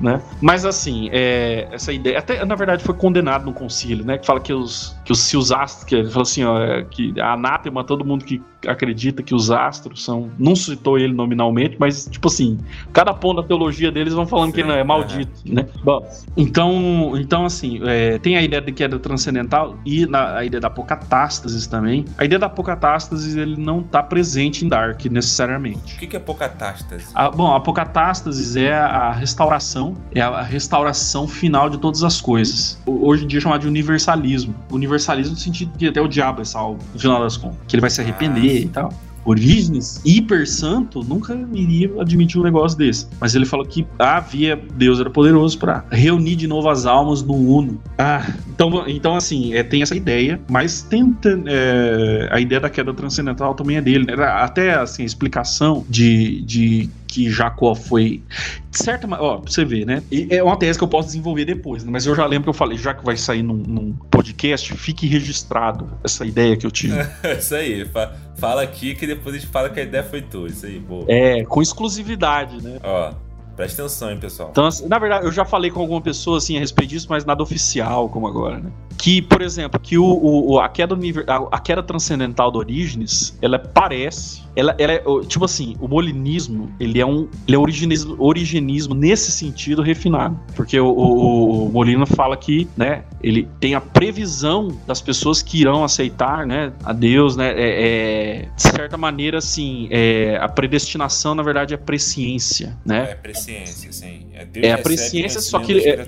[0.00, 0.20] né?
[0.40, 4.18] Mas assim, é, essa ideia, até na verdade foi condenado no concílio, né?
[4.18, 6.84] Que fala que os, que os se os astros, que ele falou assim, ó, é,
[6.84, 11.76] que a anátema todo mundo que acredita que os astros são, não citou ele nominalmente,
[11.78, 12.58] mas tipo assim,
[12.92, 15.54] cada ponto da teologia deles vão falando Sim, que ele é maldito, é.
[15.54, 15.66] né?
[15.82, 20.44] Bom, então, então assim, é, tem a ideia de que é transcendental e na, a
[20.44, 22.04] ideia da apocatástasis também.
[22.18, 25.96] A ideia da apocatástasis ele não está presente em Dark necessariamente.
[25.96, 27.06] O que, que é apocatástase?
[27.14, 32.20] A, bom, a apocatástasis é a restauração restauração é a restauração final de todas as
[32.20, 32.78] coisas.
[32.86, 34.54] Hoje em dia é chamado de universalismo.
[34.70, 37.58] Universalismo no sentido que até o diabo é salvo, no final das contas.
[37.66, 38.92] Que ele vai se arrepender ah, e tal.
[39.24, 43.06] Orígenes, hiper santo, nunca iria admitir um negócio desse.
[43.20, 47.34] Mas ele falou que havia, Deus era poderoso para reunir de novo as almas no
[47.34, 47.80] Uno.
[47.98, 51.38] Ah, então, então assim, é, tem essa ideia, mas tenta.
[51.46, 54.06] É, a ideia da queda transcendental também é dele.
[54.06, 54.14] Né?
[54.24, 58.22] Até assim, a explicação de, de que Jacó foi.
[58.70, 60.02] De certa ó, pra você ver, né?
[60.30, 61.90] É uma tese que eu posso desenvolver depois, né?
[61.90, 65.08] mas eu já lembro que eu falei, já que vai sair num, num podcast, fique
[65.08, 66.94] registrado essa ideia que eu tive.
[67.36, 67.88] isso aí,
[68.36, 71.04] fala aqui que depois a gente fala que a ideia foi tua, isso aí, boa.
[71.08, 72.78] É, com exclusividade, né?
[72.84, 73.12] Ó.
[73.60, 74.48] Presta atenção, hein, pessoal.
[74.50, 77.26] Então, assim, na verdade, eu já falei com alguma pessoa assim a respeito disso, mas
[77.26, 78.72] nada oficial como agora, né?
[78.96, 80.04] Que, por exemplo, que o,
[80.50, 80.96] o a, queda
[81.26, 84.42] a, a, queda transcendental do Orígenes, ela parece.
[84.56, 89.30] Ela, ela é, tipo assim, o molinismo, ele é um ele é originismo, originismo nesse
[89.30, 90.38] sentido refinado.
[90.54, 95.60] Porque o, o, o Molino fala que, né, ele tem a previsão das pessoas que
[95.60, 101.34] irão aceitar, né, a Deus, né, é, é de certa maneira, assim, é, a predestinação,
[101.34, 103.10] na verdade, é presciência, né?
[103.10, 104.26] É presciência, sim.
[104.32, 105.78] É, Deus é a presciência, só que...
[105.78, 106.06] É,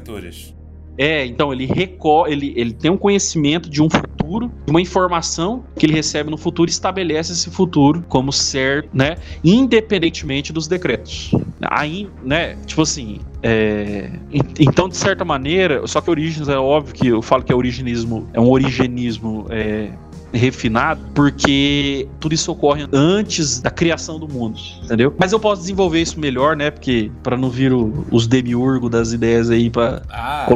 [0.99, 5.65] é, então ele recorre, ele, ele tem um conhecimento de um futuro, de uma informação
[5.77, 9.17] que ele recebe no futuro estabelece esse futuro como certo, né?
[9.45, 11.33] Independentemente dos decretos.
[11.63, 12.57] Aí, né?
[12.67, 14.11] Tipo assim, é,
[14.59, 18.29] então de certa maneira, só que Origens é óbvio que eu falo que é originismo,
[18.33, 19.91] é um originismo é,
[20.33, 25.15] refinado, porque tudo isso ocorre antes da criação do mundo, entendeu?
[25.19, 26.71] Mas eu posso desenvolver isso melhor, né?
[26.71, 30.47] Porque para não vir o, os demiurgos das ideias aí para Ah,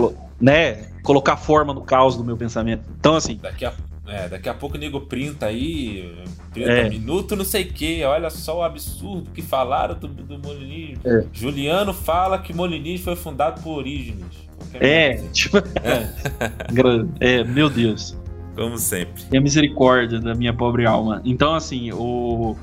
[0.40, 2.82] né, colocar forma no caos do meu pensamento.
[2.98, 3.72] Então assim, daqui a,
[4.06, 6.12] é, daqui a pouco o nego printa aí,
[6.52, 6.88] printa É.
[6.88, 11.00] minuto não sei o que, olha só o absurdo que falaram do, do molinismo.
[11.04, 11.24] É.
[11.32, 14.26] Juliano fala que molinismo foi fundado por Orígenes.
[14.74, 15.28] É, coisa.
[15.32, 15.56] tipo,
[16.72, 18.16] gra- é, meu Deus.
[18.56, 19.22] Como sempre.
[19.30, 21.20] E a misericórdia da minha pobre alma.
[21.24, 22.56] Então, assim, o.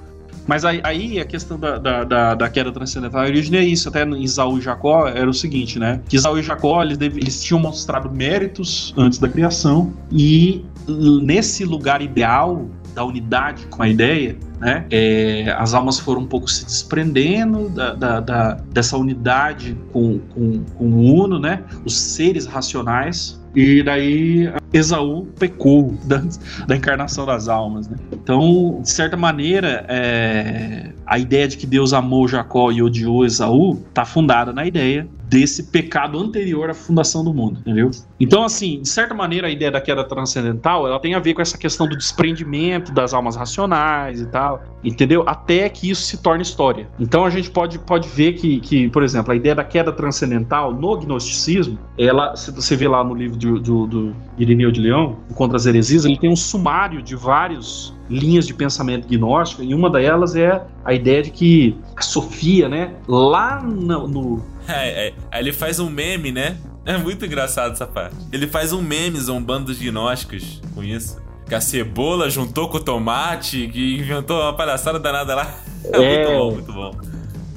[0.48, 3.88] Mas aí, a questão da, da, da, da queda transcendental a origem é isso.
[3.90, 6.02] Até em Isaú e Jacó era o seguinte, né?
[6.10, 9.94] Que Isaú e Jacó eles, deve- eles tinham mostrado méritos antes da criação.
[10.12, 14.86] E nesse lugar ideal da unidade com a ideia, né?
[14.92, 20.64] é, as almas foram um pouco se desprendendo da, da- da- dessa unidade com, com,
[20.78, 21.64] com o Uno, né?
[21.84, 23.42] Os seres racionais.
[23.56, 26.24] E daí Esaú pecou da,
[26.68, 27.98] da encarnação das almas, né?
[28.12, 33.80] Então, de certa maneira, é, a ideia de que Deus amou Jacó e odiou Esaú
[33.90, 37.90] está fundada na ideia desse pecado anterior à fundação do mundo, entendeu?
[38.20, 41.42] Então, assim, de certa maneira, a ideia da queda transcendental, ela tem a ver com
[41.42, 45.24] essa questão do desprendimento das almas racionais e tal, entendeu?
[45.26, 46.88] Até que isso se torne história.
[47.00, 50.72] Então, a gente pode, pode ver que, que, por exemplo, a ideia da queda transcendental
[50.72, 55.18] no gnosticismo, ela, se você vê lá no livro do, do, do Irineu de Leão,
[55.34, 59.90] Contra as Heresias, ele tem um sumário de vários linhas de pensamento gnóstico, e uma
[59.90, 65.42] delas é a ideia de que a Sofia, né, lá no, no É, é, aí
[65.44, 66.58] ele faz um meme, né?
[66.86, 68.16] É muito engraçado essa parte.
[68.32, 71.22] Ele faz um meme zombando dos gnósticos com isso.
[71.48, 75.54] Que a cebola juntou com o tomate, que inventou uma palhaçada danada lá.
[75.86, 76.26] É, É.
[76.28, 76.92] muito bom, muito bom.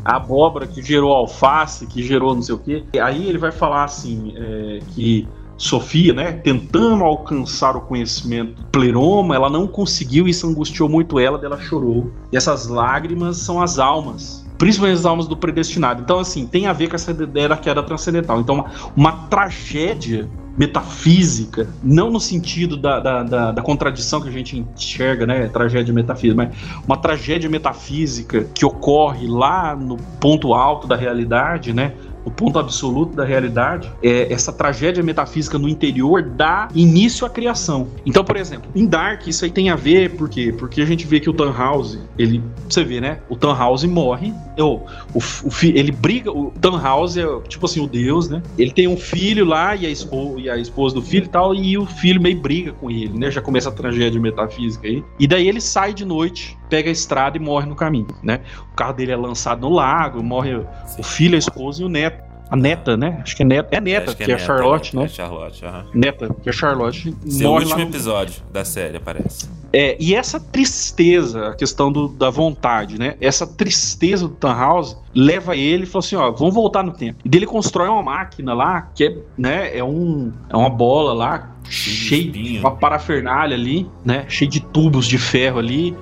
[0.05, 2.85] a abóbora que gerou alface, que gerou não sei o quê.
[2.93, 5.27] E aí ele vai falar assim, é, que
[5.59, 11.41] Sofia, né, tentando alcançar o conhecimento pleroma, ela não conseguiu e isso angustiou muito ela,
[11.43, 12.13] ela chorou.
[12.31, 16.03] E essas lágrimas são as almas, principalmente as almas do predestinado.
[16.03, 18.41] Então, assim, tem a ver com essa ideia da queda transcendental.
[18.41, 24.33] Então, uma, uma tragédia metafísica, não no sentido da, da, da- da contradição que a
[24.33, 25.49] gente enxerga, né?
[25.49, 31.93] Tragédia metafísica, mas uma tragédia metafísica que ocorre lá no ponto alto da realidade, né?
[32.27, 37.87] O ponto absoluto da realidade é essa tragédia metafísica no interior dá início à criação.
[38.05, 40.53] Então, por exemplo, em Dark isso aí tem a ver por quê?
[40.53, 43.21] Porque a gente vê que o Tannhauser, ele, você vê, né?
[43.29, 44.85] O Tannhauser morre, ou
[45.15, 48.43] o, o ele briga, o Tannhauser é tipo assim o Deus, né?
[48.59, 51.55] Ele tem um filho lá e a, espo, e a esposa do filho e tal,
[51.55, 53.31] e o filho meio briga com ele, né?
[53.31, 55.05] Já começa a tragédia metafísica aí.
[55.21, 58.41] E daí ele sai de noite, pega a estrada e morre no caminho, né?
[58.73, 60.57] O carro dele é lançado no lago, morre
[60.99, 62.16] o filho, a esposa e o neto.
[62.49, 63.21] A neta, né?
[63.23, 63.77] Acho que é neta.
[63.77, 65.05] É neta, Acho que, é, neta, Charlotte, né?
[65.05, 65.87] É Charlotte, aham.
[65.93, 67.15] Neta, que é Charlotte.
[67.29, 69.49] Seu último lá episódio da série, aparece.
[69.73, 73.15] É, e essa tristeza, a questão do- da vontade, né?
[73.21, 77.19] Essa tristeza do Tannhauser leva ele e fala assim: ó, vamos voltar no tempo.
[77.25, 81.51] E dele constrói uma máquina lá, que é, né, é, um, é uma bola lá,
[81.65, 82.61] de cheia espinho.
[82.61, 84.25] uma parafernália ali, né?
[84.29, 85.97] Cheio de tubos de ferro ali.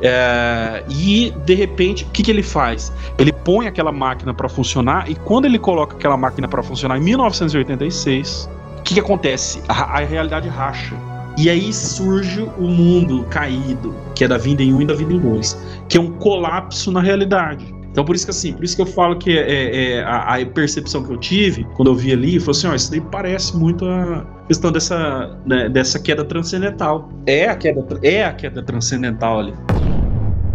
[0.00, 2.92] É, e de repente, o que, que ele faz?
[3.18, 7.02] Ele põe aquela máquina para funcionar e quando ele coloca aquela máquina para funcionar em
[7.02, 9.60] 1986, o que, que acontece?
[9.68, 10.94] A, a realidade racha.
[11.38, 15.14] E aí surge o mundo caído, que é da vinda em um e da vinda
[15.14, 15.56] em dois,
[15.88, 17.64] que é um colapso na realidade.
[17.90, 20.34] Então por isso que assim, por isso que eu falo que é, é- é a,
[20.36, 23.56] a percepção que eu tive quando eu vi ali, foi assim, ó, isso daí parece
[23.56, 27.08] muito a questão dessa, né, dessa queda transcendental.
[27.26, 29.54] É a queda, é a queda transcendental ali.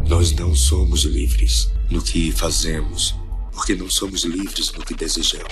[0.08, 3.16] Nós não somos livres no que fazemos,
[3.54, 5.48] porque não somos livres no que desejamos.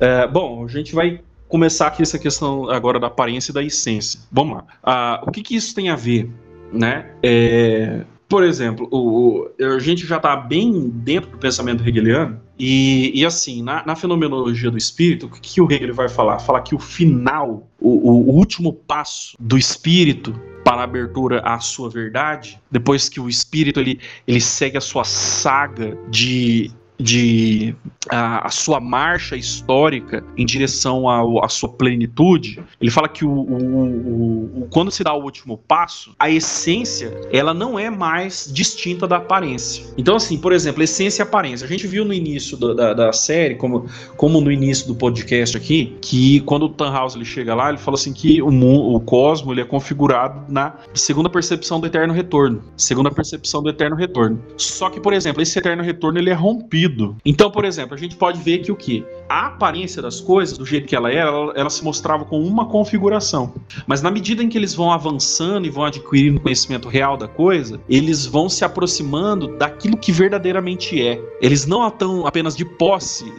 [0.00, 4.20] É, bom, a gente vai começar aqui essa questão agora da aparência e da essência.
[4.32, 4.64] Vamos lá.
[4.82, 6.30] Ah, o que, que isso tem a ver,
[6.72, 7.10] né?
[7.22, 13.10] É, por exemplo, o, o- a gente já está bem dentro do pensamento hegeliano e,
[13.14, 16.38] e assim, na, na fenomenologia do espírito, o que, que o Hegel vai falar?
[16.38, 20.32] Fala que o final, o, o- último passo do espírito
[20.64, 25.02] para a abertura à sua verdade, depois que o espírito ele, ele segue a sua
[25.04, 27.74] saga de de
[28.08, 34.62] a, a sua marcha histórica em direção à sua plenitude, ele fala que o, o-
[34.62, 39.16] o- quando se dá o último passo, a essência ela não é mais distinta da
[39.16, 39.84] aparência.
[39.96, 41.64] Então, assim, por exemplo, essência e aparência.
[41.64, 43.86] A gente viu no início do- da, da série, como,
[44.16, 47.96] como no início do podcast aqui, que quando o Tannhaus ele chega lá, ele fala
[47.96, 48.48] assim que o,
[48.94, 52.62] o cosmo ele é configurado na segunda percepção do eterno retorno.
[52.76, 54.40] Segunda percepção do eterno retorno.
[54.56, 56.89] Só que, por exemplo, esse eterno retorno ele é rompido
[57.24, 59.04] Então, por exemplo, a gente pode ver que o que?
[59.28, 62.66] A aparência das coisas, do jeito que ela era, ela, ela se mostrava com uma
[62.66, 63.54] configuração.
[63.86, 67.80] Mas na medida em que eles vão avançando e vão adquirindo conhecimento real da coisa,
[67.88, 71.20] eles vão se aproximando daquilo que verdadeiramente é.
[71.40, 73.32] Eles não estão apenas de posse,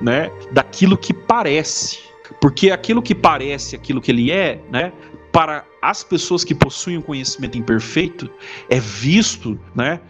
[0.00, 1.98] né, daquilo que parece.
[2.40, 4.92] Porque aquilo que parece aquilo que ele é, né,
[5.32, 8.30] para as pessoas que possuem um conhecimento imperfeito,
[8.68, 10.00] é visto né,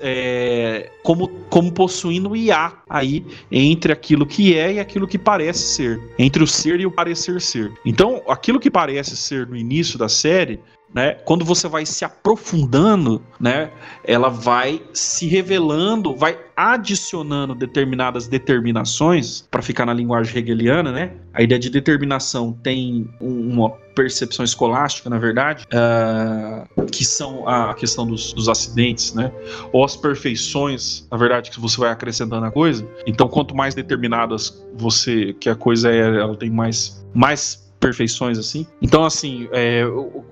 [0.00, 5.74] é, como, como possuindo um IA aí entre aquilo que é e aquilo que parece
[5.74, 7.72] ser, entre o ser e o parecer ser.
[7.84, 10.60] Então, aquilo que parece ser no início da série
[10.96, 13.70] né, quando você vai se aprofundando, né,
[14.02, 21.12] ela vai se revelando, vai adicionando determinadas determinações, para ficar na linguagem hegeliana, né?
[21.34, 28.06] A ideia de determinação tem uma percepção escolástica, na verdade, uh, que são a questão
[28.06, 29.30] dos, dos, acidentes, né?
[29.72, 32.88] Ou as perfeições, na verdade, que você vai acrescentando a coisa.
[33.06, 38.66] Então, quanto mais determinadas você que a coisa é, ela tem mais mais perfeições assim.
[38.80, 39.82] Então, assim, é,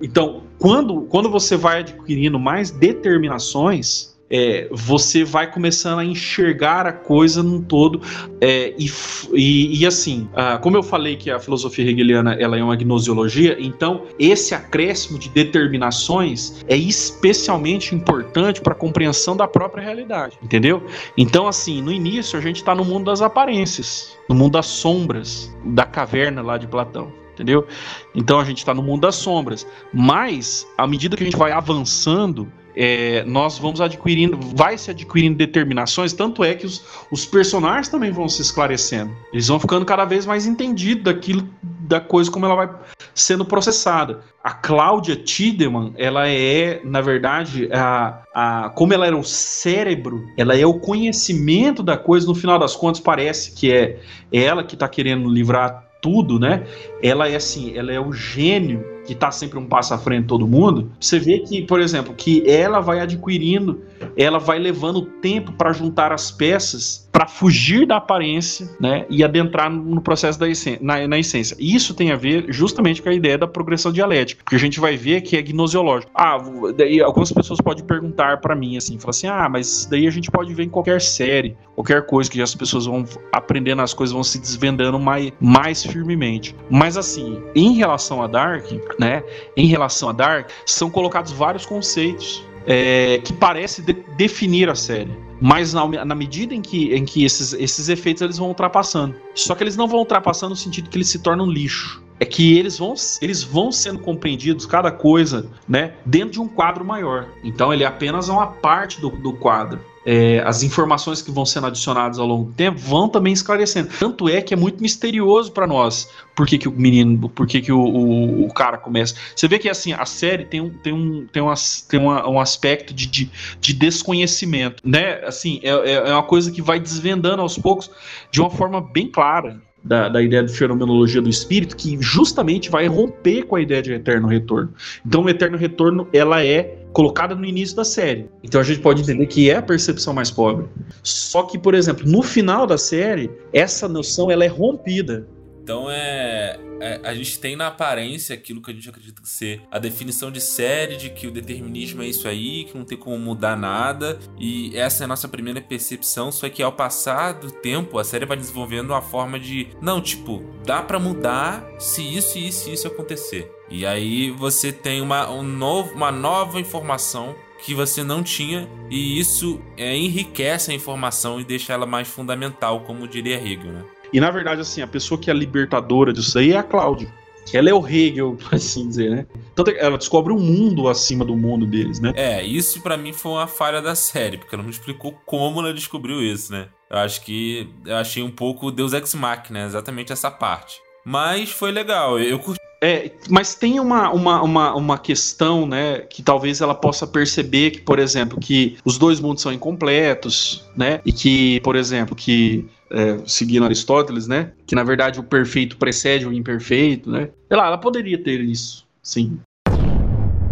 [0.03, 6.93] então quando, quando você vai adquirindo mais determinações, é, você vai começando a enxergar a
[6.93, 8.01] coisa num todo
[8.41, 8.91] é, e,
[9.33, 13.57] e, e, assim, ah, como eu falei que a filosofia hegeliana ela é uma gnosiologia,
[13.61, 20.83] então esse acréscimo de determinações é especialmente importante para a compreensão da própria realidade, entendeu?
[21.17, 25.55] Então assim, no início a gente está no mundo das aparências, no mundo das sombras,
[25.65, 27.67] da caverna lá de Platão entendeu?
[28.15, 29.67] Então a gente está no mundo das sombras.
[29.93, 35.37] Mas, à medida que a gente vai avançando, é, nós vamos adquirindo, vai se adquirindo
[35.37, 39.15] determinações, tanto é que os, os personagens também vão se esclarecendo.
[39.33, 42.71] Eles vão ficando cada vez mais entendidos daquilo, da coisa como ela vai
[43.15, 44.21] sendo processada.
[44.43, 50.57] A Cláudia Tiedemann, ela é, na verdade, a, a, como ela era o cérebro, ela
[50.57, 54.01] é o conhecimento da coisa, no final das contas, parece que é
[54.33, 56.67] ela que está querendo livrar tudo, né?
[57.03, 60.29] Ela é assim, ela é o gênio que está sempre um passo à frente de
[60.29, 60.93] todo mundo.
[61.01, 63.81] Você vê que, por exemplo, que ela vai adquirindo,
[64.15, 69.71] ela vai levando tempo para juntar as peças para fugir da aparência, né, e adentrar
[69.71, 71.57] no processo da essência, na, na, essência.
[71.61, 74.97] Isso tem a ver justamente com a ideia da progressão dialética, porque a gente vai
[74.97, 76.11] ver que é gnosiológico.
[76.13, 76.39] Ah,
[76.77, 80.29] daí algumas pessoas podem perguntar para mim assim, falar assim: "Ah, mas daí a gente
[80.29, 84.25] pode ver em qualquer série, qualquer coisa que as pessoas vão aprendendo as coisas vão
[84.25, 86.57] se desvendando mais mais firmemente".
[86.69, 88.67] Mas assim, em relação a Dark,
[88.99, 89.23] né,
[89.57, 95.17] em relação a Dark, são colocados vários conceitos é, que parece de definir a série.
[95.47, 99.15] Mas na, na, medida em que, em que esses, esses efeitos eles vão ultrapassando.
[99.35, 102.03] Só que eles não vão ultrapassando no sentido que eles se tornam lixo.
[102.19, 106.83] É que eles vão, eles vão sendo compreendidos, cada coisa, né, dentro de um quadro
[106.83, 107.29] maior.
[107.43, 111.67] Então ele é apenas uma parte do, do quadro é, as informações que vão sendo
[111.67, 113.89] adicionadas ao longo do tempo vão também esclarecendo.
[113.99, 117.61] Tanto é que é muito misterioso para nós por que, que o menino, por que,
[117.61, 119.15] que o, o, o, cara começa.
[119.35, 121.55] Você vê que assim, a série tem um, tem um, tem uma,
[121.89, 125.25] tem uma, um aspecto de, de, de, desconhecimento, né?
[125.25, 127.91] Assim, é, é, é uma coisa que vai desvendando aos poucos
[128.31, 129.61] de uma forma bem clara.
[129.87, 133.93] Da, da, ideia de fenomenologia do espírito, que justamente vai romper com a ideia de
[133.93, 134.73] eterno retorno.
[135.05, 138.31] Então, o eterno retorno, ela é colocada no início da série.
[138.43, 140.67] Então a gente pode entender que é a percepção mais pobre.
[141.03, 145.27] Só que, por exemplo, no final da série, essa noção ela é rompida.
[145.65, 149.79] Então é, é, a gente tem na aparência aquilo que a gente acredita ser a
[149.79, 153.57] definição de série de que o determinismo é isso aí, que não tem como mudar
[153.57, 156.31] nada e essa é a nossa primeira percepção.
[156.31, 160.45] Só que ao passar do tempo a série vai desenvolvendo uma forma de não tipo
[160.67, 163.51] dá para mudar se isso isso isso acontecer.
[163.71, 169.19] E aí você tem uma, um novo, uma nova informação que você não tinha e
[169.19, 173.85] isso é, enriquece a informação e deixa ela mais fundamental, como diria Hegel, né?
[174.15, 177.13] E na verdade, assim, a pessoa que é libertadora disso aí é a Cláudia.
[177.53, 179.27] Ela é o Hegel, por assim dizer, né?
[179.57, 182.13] Tanto é ela descobre um mundo acima do mundo deles, né?
[182.15, 185.59] É, isso para mim foi uma falha da série, porque ela não me explicou como
[185.59, 186.69] ela descobriu isso, né?
[186.89, 190.77] Eu acho que eu achei um pouco Deus Ex Machina, exatamente essa parte.
[191.05, 196.23] Mas foi legal, eu curti é, mas tem uma, uma, uma, uma, questão, né, que
[196.23, 201.11] talvez ela possa perceber que, por exemplo, que os dois mundos são incompletos, né, e
[201.11, 206.33] que, por exemplo, que é, seguindo Aristóteles, né, que na verdade o perfeito precede o
[206.33, 207.31] imperfeito, né.
[207.49, 209.39] Sei lá, ela poderia ter isso, sim.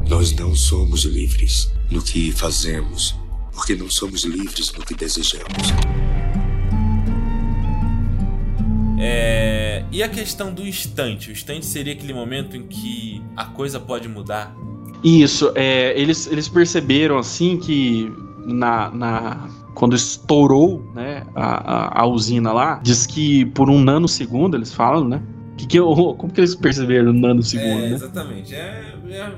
[0.08, 3.14] Nós não somos livres no que fazemos,
[3.52, 5.72] porque não somos livres no que desejamos.
[8.98, 9.84] É...
[9.90, 11.28] E a questão do instante?
[11.28, 14.54] O instante seria aquele momento em que a coisa pode mudar?
[15.02, 18.10] Isso, é, eles, eles perceberam assim que
[18.46, 24.56] na, na quando estourou né, a, a, a, usina lá, diz que por um nanosegundo,
[24.56, 25.22] eles falam, né?
[25.56, 27.84] Que que, como que eles perceberam nanosegundo?
[27.84, 27.94] É, né?
[27.94, 28.54] exatamente.
[28.54, 29.32] É, é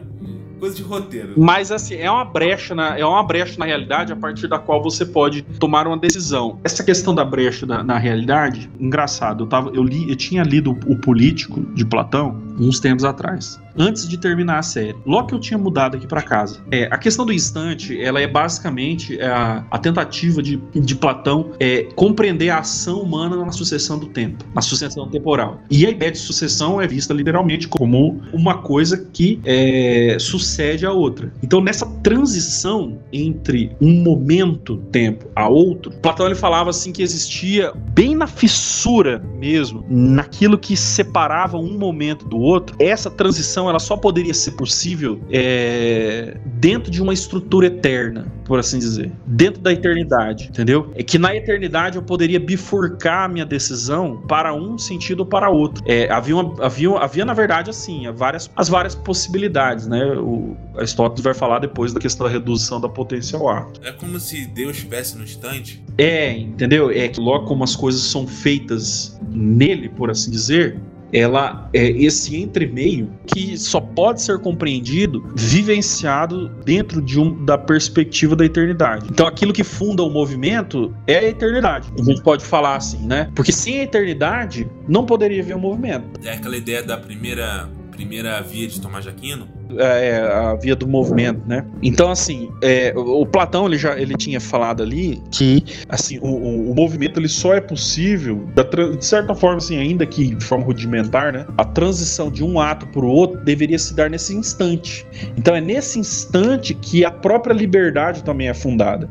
[0.64, 1.34] coisa de roteiro.
[1.36, 4.82] Mas assim, é uma brecha na, é uma brecha na realidade a partir da qual
[4.82, 6.58] você pode tomar uma decisão.
[6.64, 10.70] Essa questão da brecha da, na realidade, engraçado, eu, tava, eu, li, eu tinha lido
[10.86, 14.96] o Político de Platão uns tempos atrás antes de terminar a série.
[15.04, 16.60] Logo que eu tinha mudado aqui para casa.
[16.70, 21.88] É, a questão do instante, ela é basicamente a, a tentativa de, de Platão é
[21.94, 25.60] compreender a ação humana na sucessão do tempo, na sucessão temporal.
[25.70, 30.92] E a ideia de sucessão é vista literalmente como uma coisa que é, sucede a
[30.92, 31.32] outra.
[31.42, 37.72] Então, nessa transição entre um momento tempo a outro, Platão ele falava assim que existia
[37.92, 43.96] bem na fissura mesmo, naquilo que separava um momento do outro, essa transição ela só
[43.96, 50.48] poderia ser possível é, dentro de uma estrutura eterna, por assim dizer, dentro da eternidade,
[50.48, 50.92] entendeu?
[50.94, 55.50] É que na eternidade eu poderia bifurcar a minha decisão para um sentido ou para
[55.50, 55.82] outro.
[55.86, 60.04] É, havia, uma, havia, havia, na verdade, assim, várias, as várias possibilidades, né?
[60.16, 63.80] O Aristóteles vai falar depois da questão da redução da potência ao ato.
[63.82, 65.82] É como se Deus estivesse no instante?
[65.96, 66.90] É, entendeu?
[66.90, 70.80] É que logo como as coisas são feitas nele, por assim dizer,
[71.14, 78.34] ela é esse entremeio que só pode ser compreendido, vivenciado dentro de um, da perspectiva
[78.34, 79.06] da eternidade.
[79.08, 81.88] Então, aquilo que funda o movimento é a eternidade.
[81.96, 83.30] A gente pode falar assim, né?
[83.34, 86.04] Porque sem a eternidade não poderia haver um movimento.
[86.24, 89.48] É aquela ideia da primeira primeira via de Tomás de Aquino?
[89.78, 91.64] É, é, a via do movimento, né?
[91.82, 96.74] Então, assim, é, o Platão ele já ele tinha falado ali que assim o, o,
[96.74, 101.32] movimento ele só é possível da, de certa forma, assim, ainda que de forma rudimentar,
[101.32, 101.46] né?
[101.56, 105.06] A transição de um ato para o outro deveria se dar nesse instante.
[105.36, 109.08] Então, é nesse instante que a própria liberdade também é fundada.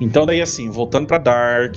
[0.00, 1.76] Então, daí assim, voltando para Dark,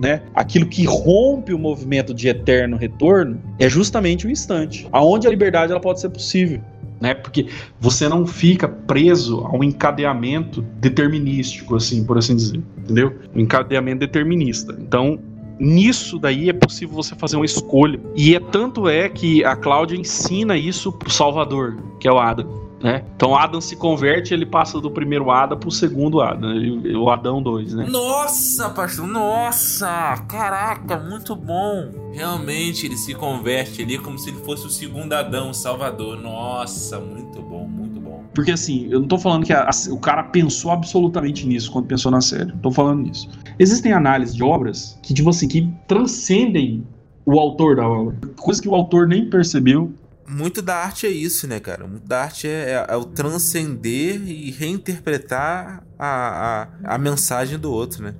[0.00, 0.22] né?
[0.34, 5.70] Aquilo que rompe o movimento de eterno retorno é justamente o instante, aonde a liberdade
[5.70, 6.60] ela pode ser possível.
[6.98, 7.14] Né?
[7.14, 7.46] Porque
[7.78, 13.14] você não fica preso a um encadeamento determinístico, assim, por assim dizer, entendeu?
[13.34, 14.76] Um encadeamento determinista.
[14.78, 15.18] Então,
[15.58, 17.98] nisso daí é possível você fazer uma escolha.
[18.14, 22.69] E é tanto é que a Cláudia ensina isso pro Salvador, que é o Adam.
[22.82, 23.04] Né?
[23.14, 26.50] Então Adam se converte, ele passa do primeiro Adam pro segundo Adam,
[26.98, 27.86] o Adão 2, né?
[27.88, 30.16] Nossa, pastor, nossa!
[30.26, 31.90] Caraca, muito bom!
[32.12, 36.18] Realmente ele se converte ali como se ele fosse o segundo Adão, o Salvador.
[36.18, 38.24] Nossa, muito bom, muito bom.
[38.34, 41.86] Porque assim, eu não tô falando que a, a, o cara pensou absolutamente nisso quando
[41.86, 42.50] pensou na série.
[42.62, 43.28] Tô falando nisso.
[43.58, 46.82] Existem análises de obras que, tipo assim, que transcendem
[47.26, 48.16] o autor da obra.
[48.36, 49.92] Coisa que o autor nem percebeu
[50.30, 51.86] muito da arte é isso, né, cara?
[51.86, 57.72] Muito da arte é, é, é o transcender e reinterpretar a, a, a mensagem do
[57.72, 58.14] outro, né?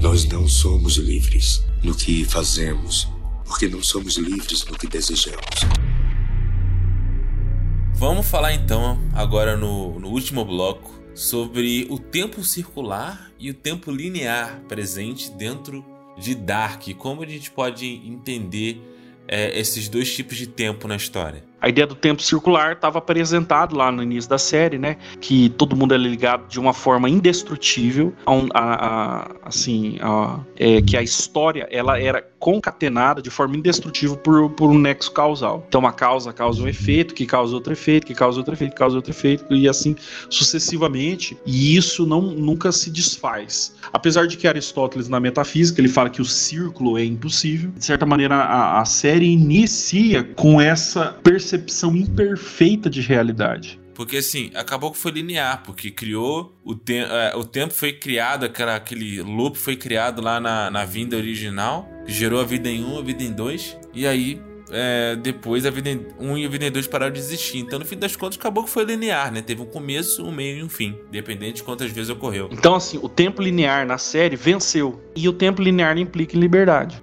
[0.00, 3.08] Nós não somos livres no que fazemos,
[3.44, 5.60] porque não somos livres no que desejamos.
[7.94, 13.90] Vamos falar então, agora no, no último bloco, sobre o tempo circular e o tempo
[13.90, 15.84] linear presente dentro
[16.16, 16.82] de Dark.
[16.96, 18.80] Como a gente pode entender
[19.28, 21.44] é, esses dois tipos de tempo na história?
[21.60, 24.96] A ideia do tempo circular estava apresentado lá no início da série, né?
[25.20, 28.74] Que todo mundo é ligado de uma forma indestrutível, a, a,
[29.16, 34.70] a assim, a, é, que a história ela era concatenada de forma indestrutível por, por
[34.70, 35.64] um nexo causal.
[35.68, 38.78] Então, uma causa causa um efeito, que causa outro efeito, que causa outro efeito, que
[38.78, 39.96] causa outro efeito, e assim
[40.30, 41.36] sucessivamente.
[41.44, 43.74] E isso não nunca se desfaz.
[43.92, 47.72] Apesar de que Aristóteles, na metafísica, ele fala que o círculo é impossível.
[47.76, 53.80] De certa maneira, a, a série inicia com essa percepção percepção imperfeita de realidade.
[53.94, 58.44] Porque assim, acabou que foi linear, porque criou o, te é, o tempo foi criado,
[58.44, 62.84] aquela, aquele loop foi criado lá na, na vinda original, que gerou a vida em
[62.84, 64.40] um, a vida em dois, e aí
[64.70, 67.58] é, depois a vida em 1 um e a vida em 2 pararam de existir.
[67.58, 69.42] Então, no fim das contas, acabou que foi linear, né?
[69.42, 72.48] Teve um começo, um meio e um fim, dependente de quantas vezes ocorreu.
[72.52, 75.00] Então, assim, o tempo linear na série venceu.
[75.16, 77.02] E o tempo linear implica em liberdade.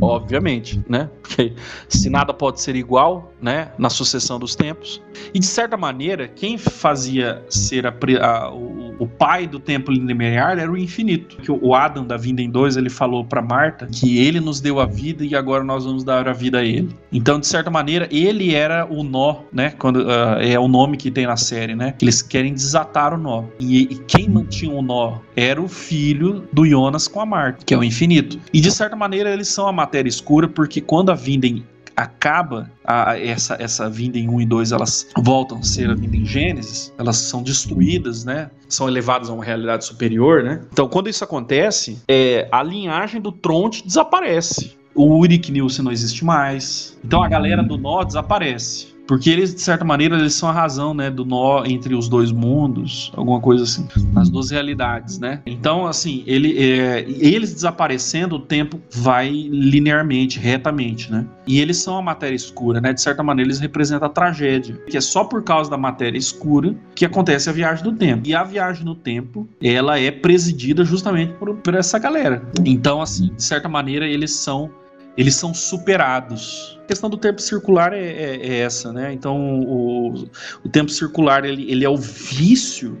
[0.00, 1.10] Obviamente, né?
[1.22, 1.54] Porque
[1.88, 3.72] se nada pode ser igual, né?
[3.78, 5.02] Na sucessão dos tempos.
[5.32, 10.58] E de certa maneira, quem fazia ser a, a, o, o, pai do tempo linear
[10.58, 11.36] era o infinito.
[11.38, 14.80] Que o Adam da Vinda em 2 ele falou para Marta que ele nos deu
[14.80, 16.88] a vida e agora nós vamos dar a vida a ele.
[17.12, 19.70] Então, de certa maneira, ele era o nó, né?
[19.78, 21.94] Quando uh, é o nome que tem na série, né?
[22.00, 23.44] Eles querem desatar o nó.
[23.58, 27.74] E, e quem mantinha o nó era o filho do Jonas com a Marta, que
[27.74, 28.38] é o infinito.
[28.52, 31.64] E de certa maneira, eles são a matéria escura, porque quando a Vinden
[31.96, 36.16] acaba a, essa, essa vinda em 1 e 2, elas voltam a ser a vinda
[36.16, 38.50] em Gênesis, elas são destruídas, né?
[38.68, 40.62] São elevadas a uma realidade superior, né?
[40.72, 44.76] Então, quando isso acontece, é, a linhagem do Tronte desaparece.
[44.94, 46.98] O Uric Nilsen não existe mais.
[47.04, 48.95] Então a galera do Nó desaparece.
[49.06, 52.32] Porque eles, de certa maneira, eles são a razão, né, do nó entre os dois
[52.32, 55.40] mundos, alguma coisa assim, nas duas realidades, né?
[55.46, 61.26] Então, assim, ele, é, eles desaparecendo, o tempo vai linearmente, retamente, né?
[61.46, 62.92] E eles são a matéria escura, né?
[62.92, 66.74] De certa maneira, eles representam a tragédia, que é só por causa da matéria escura
[66.94, 68.26] que acontece a viagem do tempo.
[68.26, 72.42] E a viagem no tempo, ela é presidida justamente por, por essa galera.
[72.64, 74.70] Então, assim, de certa maneira, eles são
[75.16, 76.75] eles são superados.
[76.86, 79.12] A questão do tempo circular é, é, é essa, né?
[79.12, 80.28] Então, o,
[80.64, 82.96] o tempo circular ele, ele é o vício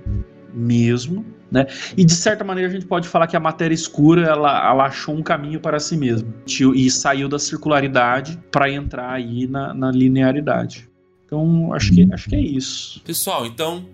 [0.52, 1.68] mesmo, né?
[1.96, 5.14] E de certa maneira a gente pode falar que a matéria escura ela, ela achou
[5.14, 6.34] um caminho para si mesma
[6.74, 10.90] e saiu da circularidade para entrar aí na, na linearidade.
[11.24, 13.00] Então, acho que, acho que é isso.
[13.04, 13.86] Pessoal, então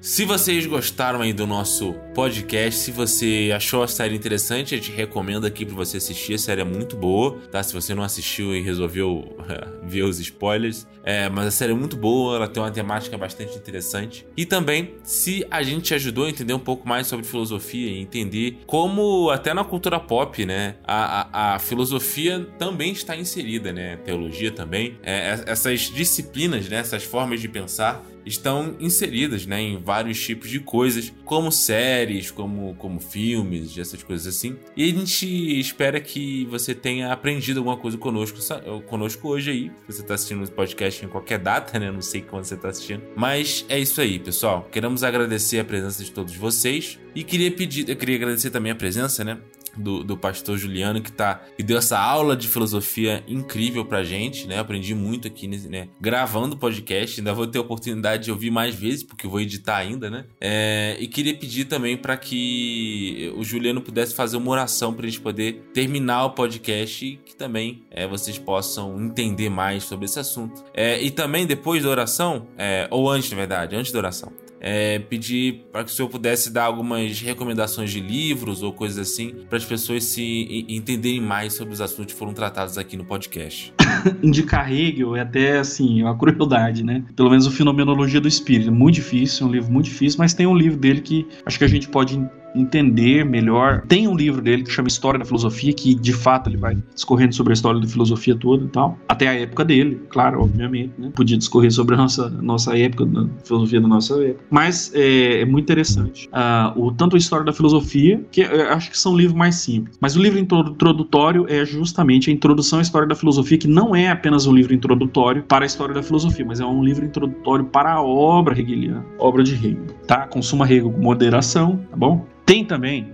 [0.00, 4.90] se vocês gostaram aí do nosso podcast, se você achou a série interessante, a gente
[4.90, 6.34] recomenda aqui para você assistir.
[6.34, 7.62] A série é muito boa, tá?
[7.62, 9.36] Se você não assistiu e resolveu
[9.84, 13.54] ver os spoilers, é, mas a série é muito boa, ela tem uma temática bastante
[13.58, 14.26] interessante.
[14.34, 18.00] E também, se a gente te ajudou a entender um pouco mais sobre filosofia e
[18.00, 23.96] entender como, até na cultura pop, né, a, a, a filosofia também está inserida, né?
[23.96, 24.98] Teologia também.
[25.02, 30.60] É, essas disciplinas, né, essas formas de pensar estão inseridas né, em vários tipos de
[30.60, 34.56] coisas, como séries, como, como filmes, essas coisas assim.
[34.76, 35.26] E a gente
[35.60, 38.38] espera que você tenha aprendido alguma coisa conosco,
[38.86, 39.72] conosco hoje aí.
[39.86, 41.90] Você está assistindo esse podcast em qualquer data, né?
[41.90, 43.02] Não sei quando você está assistindo.
[43.16, 44.68] Mas é isso aí, pessoal.
[44.70, 46.98] Queremos agradecer a presença de todos vocês.
[47.14, 49.38] E queria pedir, eu queria agradecer também a presença, né?
[49.76, 54.46] Do, do pastor Juliano, que, tá, que deu essa aula de filosofia incrível pra gente,
[54.46, 54.58] né?
[54.58, 55.88] Aprendi muito aqui, né?
[56.00, 59.40] Gravando o podcast, ainda vou ter a oportunidade de ouvir mais vezes, porque eu vou
[59.40, 60.24] editar ainda, né?
[60.40, 65.20] É, e queria pedir também para que o Juliano pudesse fazer uma oração pra gente
[65.20, 70.64] poder terminar o podcast e que também é, vocês possam entender mais sobre esse assunto.
[70.74, 74.98] É, e também depois da oração, é, ou antes, na verdade, antes da oração, é,
[74.98, 79.56] pedir para que o senhor pudesse dar algumas recomendações de livros ou coisas assim, para
[79.56, 83.72] as pessoas se entenderem mais sobre os assuntos que foram tratados aqui no podcast.
[84.22, 87.02] Indicar Hegel é até assim, uma crueldade, né?
[87.16, 88.68] Pelo menos o Fenomenologia do Espírito.
[88.68, 91.58] É muito difícil, é um livro muito difícil, mas tem um livro dele que acho
[91.58, 92.20] que a gente pode
[92.54, 93.82] entender melhor.
[93.88, 97.34] Tem um livro dele que chama História da Filosofia, que de fato ele vai discorrendo
[97.34, 98.98] sobre a história da filosofia toda e tal.
[99.08, 101.10] Até a época dele, claro, obviamente, né?
[101.14, 104.44] Podia discorrer sobre a nossa, nossa época, a filosofia da nossa época.
[104.50, 106.28] Mas é, é muito interessante.
[106.28, 109.96] Uh, o, tanto a História da Filosofia, que acho que são livros mais simples.
[110.00, 114.08] Mas o livro introdutório é justamente a introdução à história da filosofia, que não é
[114.08, 117.92] apenas um livro introdutório para a história da filosofia, mas é um livro introdutório para
[117.92, 120.26] a obra hegeliana, obra de Hegel, tá?
[120.26, 122.26] Consuma Hegel com moderação, tá bom?
[122.44, 123.12] Tem também,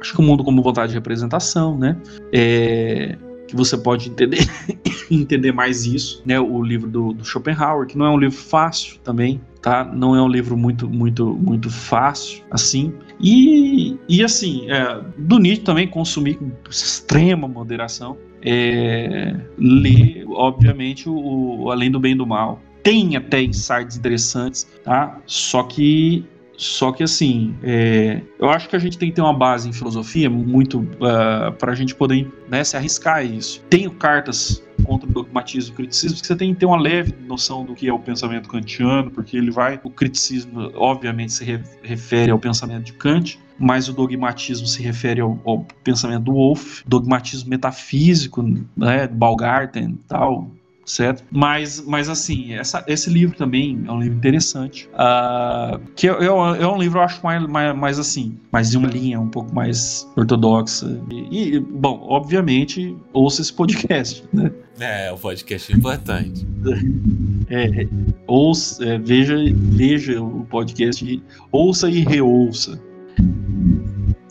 [0.00, 1.96] acho que o mundo como vontade de representação, né?
[2.32, 4.46] É, que você pode entender,
[5.10, 6.38] entender mais isso, né?
[6.38, 9.82] O livro do, do, Schopenhauer, que não é um livro fácil também, tá?
[9.82, 12.94] Não é um livro muito, muito, muito fácil, assim.
[13.20, 18.16] E, e assim, é, do Nietzsche também consumir com extrema moderação.
[18.40, 22.62] É, ler, obviamente, o, o Além do Bem e do Mal.
[22.84, 25.18] Tem até insights interessantes, tá?
[25.26, 26.24] Só que
[26.56, 29.72] só que assim, é, eu acho que a gente tem que ter uma base em
[29.72, 33.60] filosofia muito uh, ah, para a gente poder né, se arriscar a isso.
[33.68, 37.12] Tenho cartas contra o dogmatismo e o criticismo, porque você tem que ter uma leve
[37.26, 39.80] noção do que é o pensamento kantiano, porque ele vai.
[39.82, 45.20] O criticismo, obviamente, se re, refere ao pensamento de Kant, mas o dogmatismo se refere
[45.20, 48.42] ao, ao pensamento do Wolff, dogmatismo metafísico,
[48.76, 50.50] né, Balgarten tal,
[50.84, 51.24] certo?
[51.30, 56.26] Mas, mas assim, essa, esse livro também é um livro interessante, uh, que é, é,
[56.26, 59.54] é, um livro, eu acho, mais, mais, mais, assim, mais de uma linha um pouco
[59.54, 61.00] mais ortodoxa.
[61.10, 64.50] E, e, bom, obviamente, ouça esse podcast, né?
[64.80, 66.46] É, o podcast é importante.
[67.48, 67.86] É,
[68.26, 71.22] ouça, é, veja, veja o podcast,
[71.52, 72.80] ouça e reouça.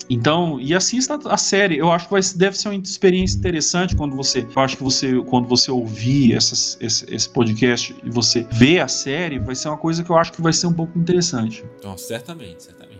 [0.10, 1.78] Então, e assista a série.
[1.78, 4.46] Eu acho que vai, deve ser uma experiência interessante quando você.
[4.56, 8.88] Eu acho que você, quando você ouvir essas, esse, esse, podcast e você ver a
[8.88, 11.64] série, vai ser uma coisa que eu acho que vai ser um pouco interessante.
[11.80, 12.94] Então, certamente, certamente.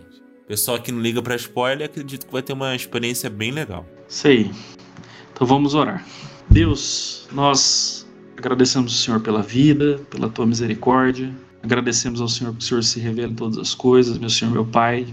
[0.46, 3.86] Pessoal que não liga para spoiler, acredito que vai ter uma experiência bem legal.
[4.08, 4.50] Sei.
[5.32, 6.04] Então vamos orar.
[6.50, 11.34] Deus, nós agradecemos o Senhor pela vida, pela tua misericórdia.
[11.62, 14.66] Agradecemos ao Senhor que o Senhor se revela em todas as coisas, meu Senhor, meu
[14.66, 15.06] Pai.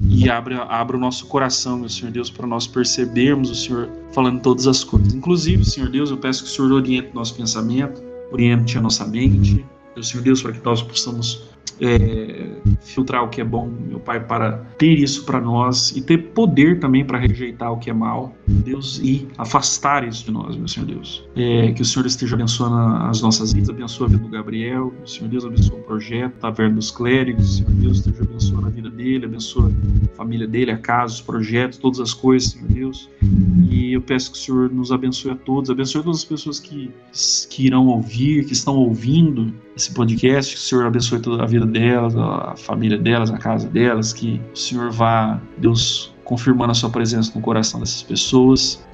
[0.00, 4.40] E abra, abra o nosso coração, meu Senhor Deus, para nós percebermos o Senhor falando
[4.40, 5.14] todas as coisas.
[5.14, 9.06] Inclusive, Senhor Deus, eu peço que o Senhor oriente o nosso pensamento, oriente a nossa
[9.06, 9.64] mente,
[9.94, 11.42] meu Senhor Deus, para que nós possamos
[11.80, 12.46] é,
[12.80, 16.78] filtrar o que é bom, meu Pai, para ter isso para nós e ter poder
[16.80, 20.86] também para rejeitar o que é mal, Deus, e afastar isso de nós, meu Senhor
[20.86, 21.24] Deus.
[21.36, 25.08] É, que o Senhor esteja abençoando as nossas vidas, abençoe a vida do Gabriel, o
[25.08, 28.70] Senhor Deus abençoe o projeto, a Taverna dos Clérigos, o Senhor Deus esteja abençoando a
[28.70, 29.72] vida dele, abençoe
[30.12, 33.10] a família dele, a casa, os projetos, todas as coisas, Senhor Deus.
[33.96, 36.92] Eu peço que o Senhor nos abençoe a todos, abençoe todas as pessoas que,
[37.48, 41.64] que irão ouvir, que estão ouvindo esse podcast, que o Senhor abençoe toda a vida
[41.64, 46.90] delas, a família delas, a casa delas, que o Senhor vá, Deus, confirmando a sua
[46.90, 48.84] presença no coração dessas pessoas.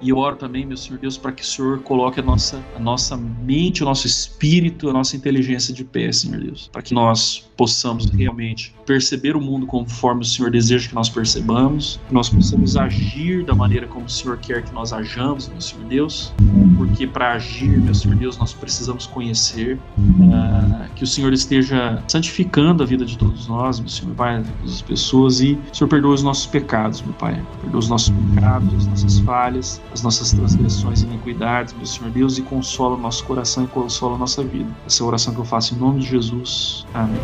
[0.00, 2.80] E eu oro também, meu Senhor Deus, para que o Senhor coloque a nossa, a
[2.80, 7.48] nossa mente, o nosso espírito, a nossa inteligência de pé, Senhor Deus, para que nós
[7.56, 12.76] possamos realmente perceber o mundo conforme o Senhor deseja que nós percebamos, que nós possamos
[12.76, 16.32] agir da maneira como o Senhor quer que nós ajamos, meu Senhor Deus,
[16.76, 22.82] porque para agir, meu Senhor Deus, nós precisamos conhecer, uh, que o Senhor esteja santificando
[22.82, 26.14] a vida de todos nós, meu Senhor Pai, todas as pessoas, e o Senhor perdoa
[26.14, 26.46] os nossos
[26.78, 31.74] pecados, meu Pai, perdoa os nossos pecados, as nossas falhas, as nossas transgressões e iniquidades,
[31.74, 34.70] meu Senhor Deus, e consola o nosso coração e consola a nossa vida.
[34.86, 36.86] Essa é a oração que eu faço em nome de Jesus.
[36.94, 37.20] Amém.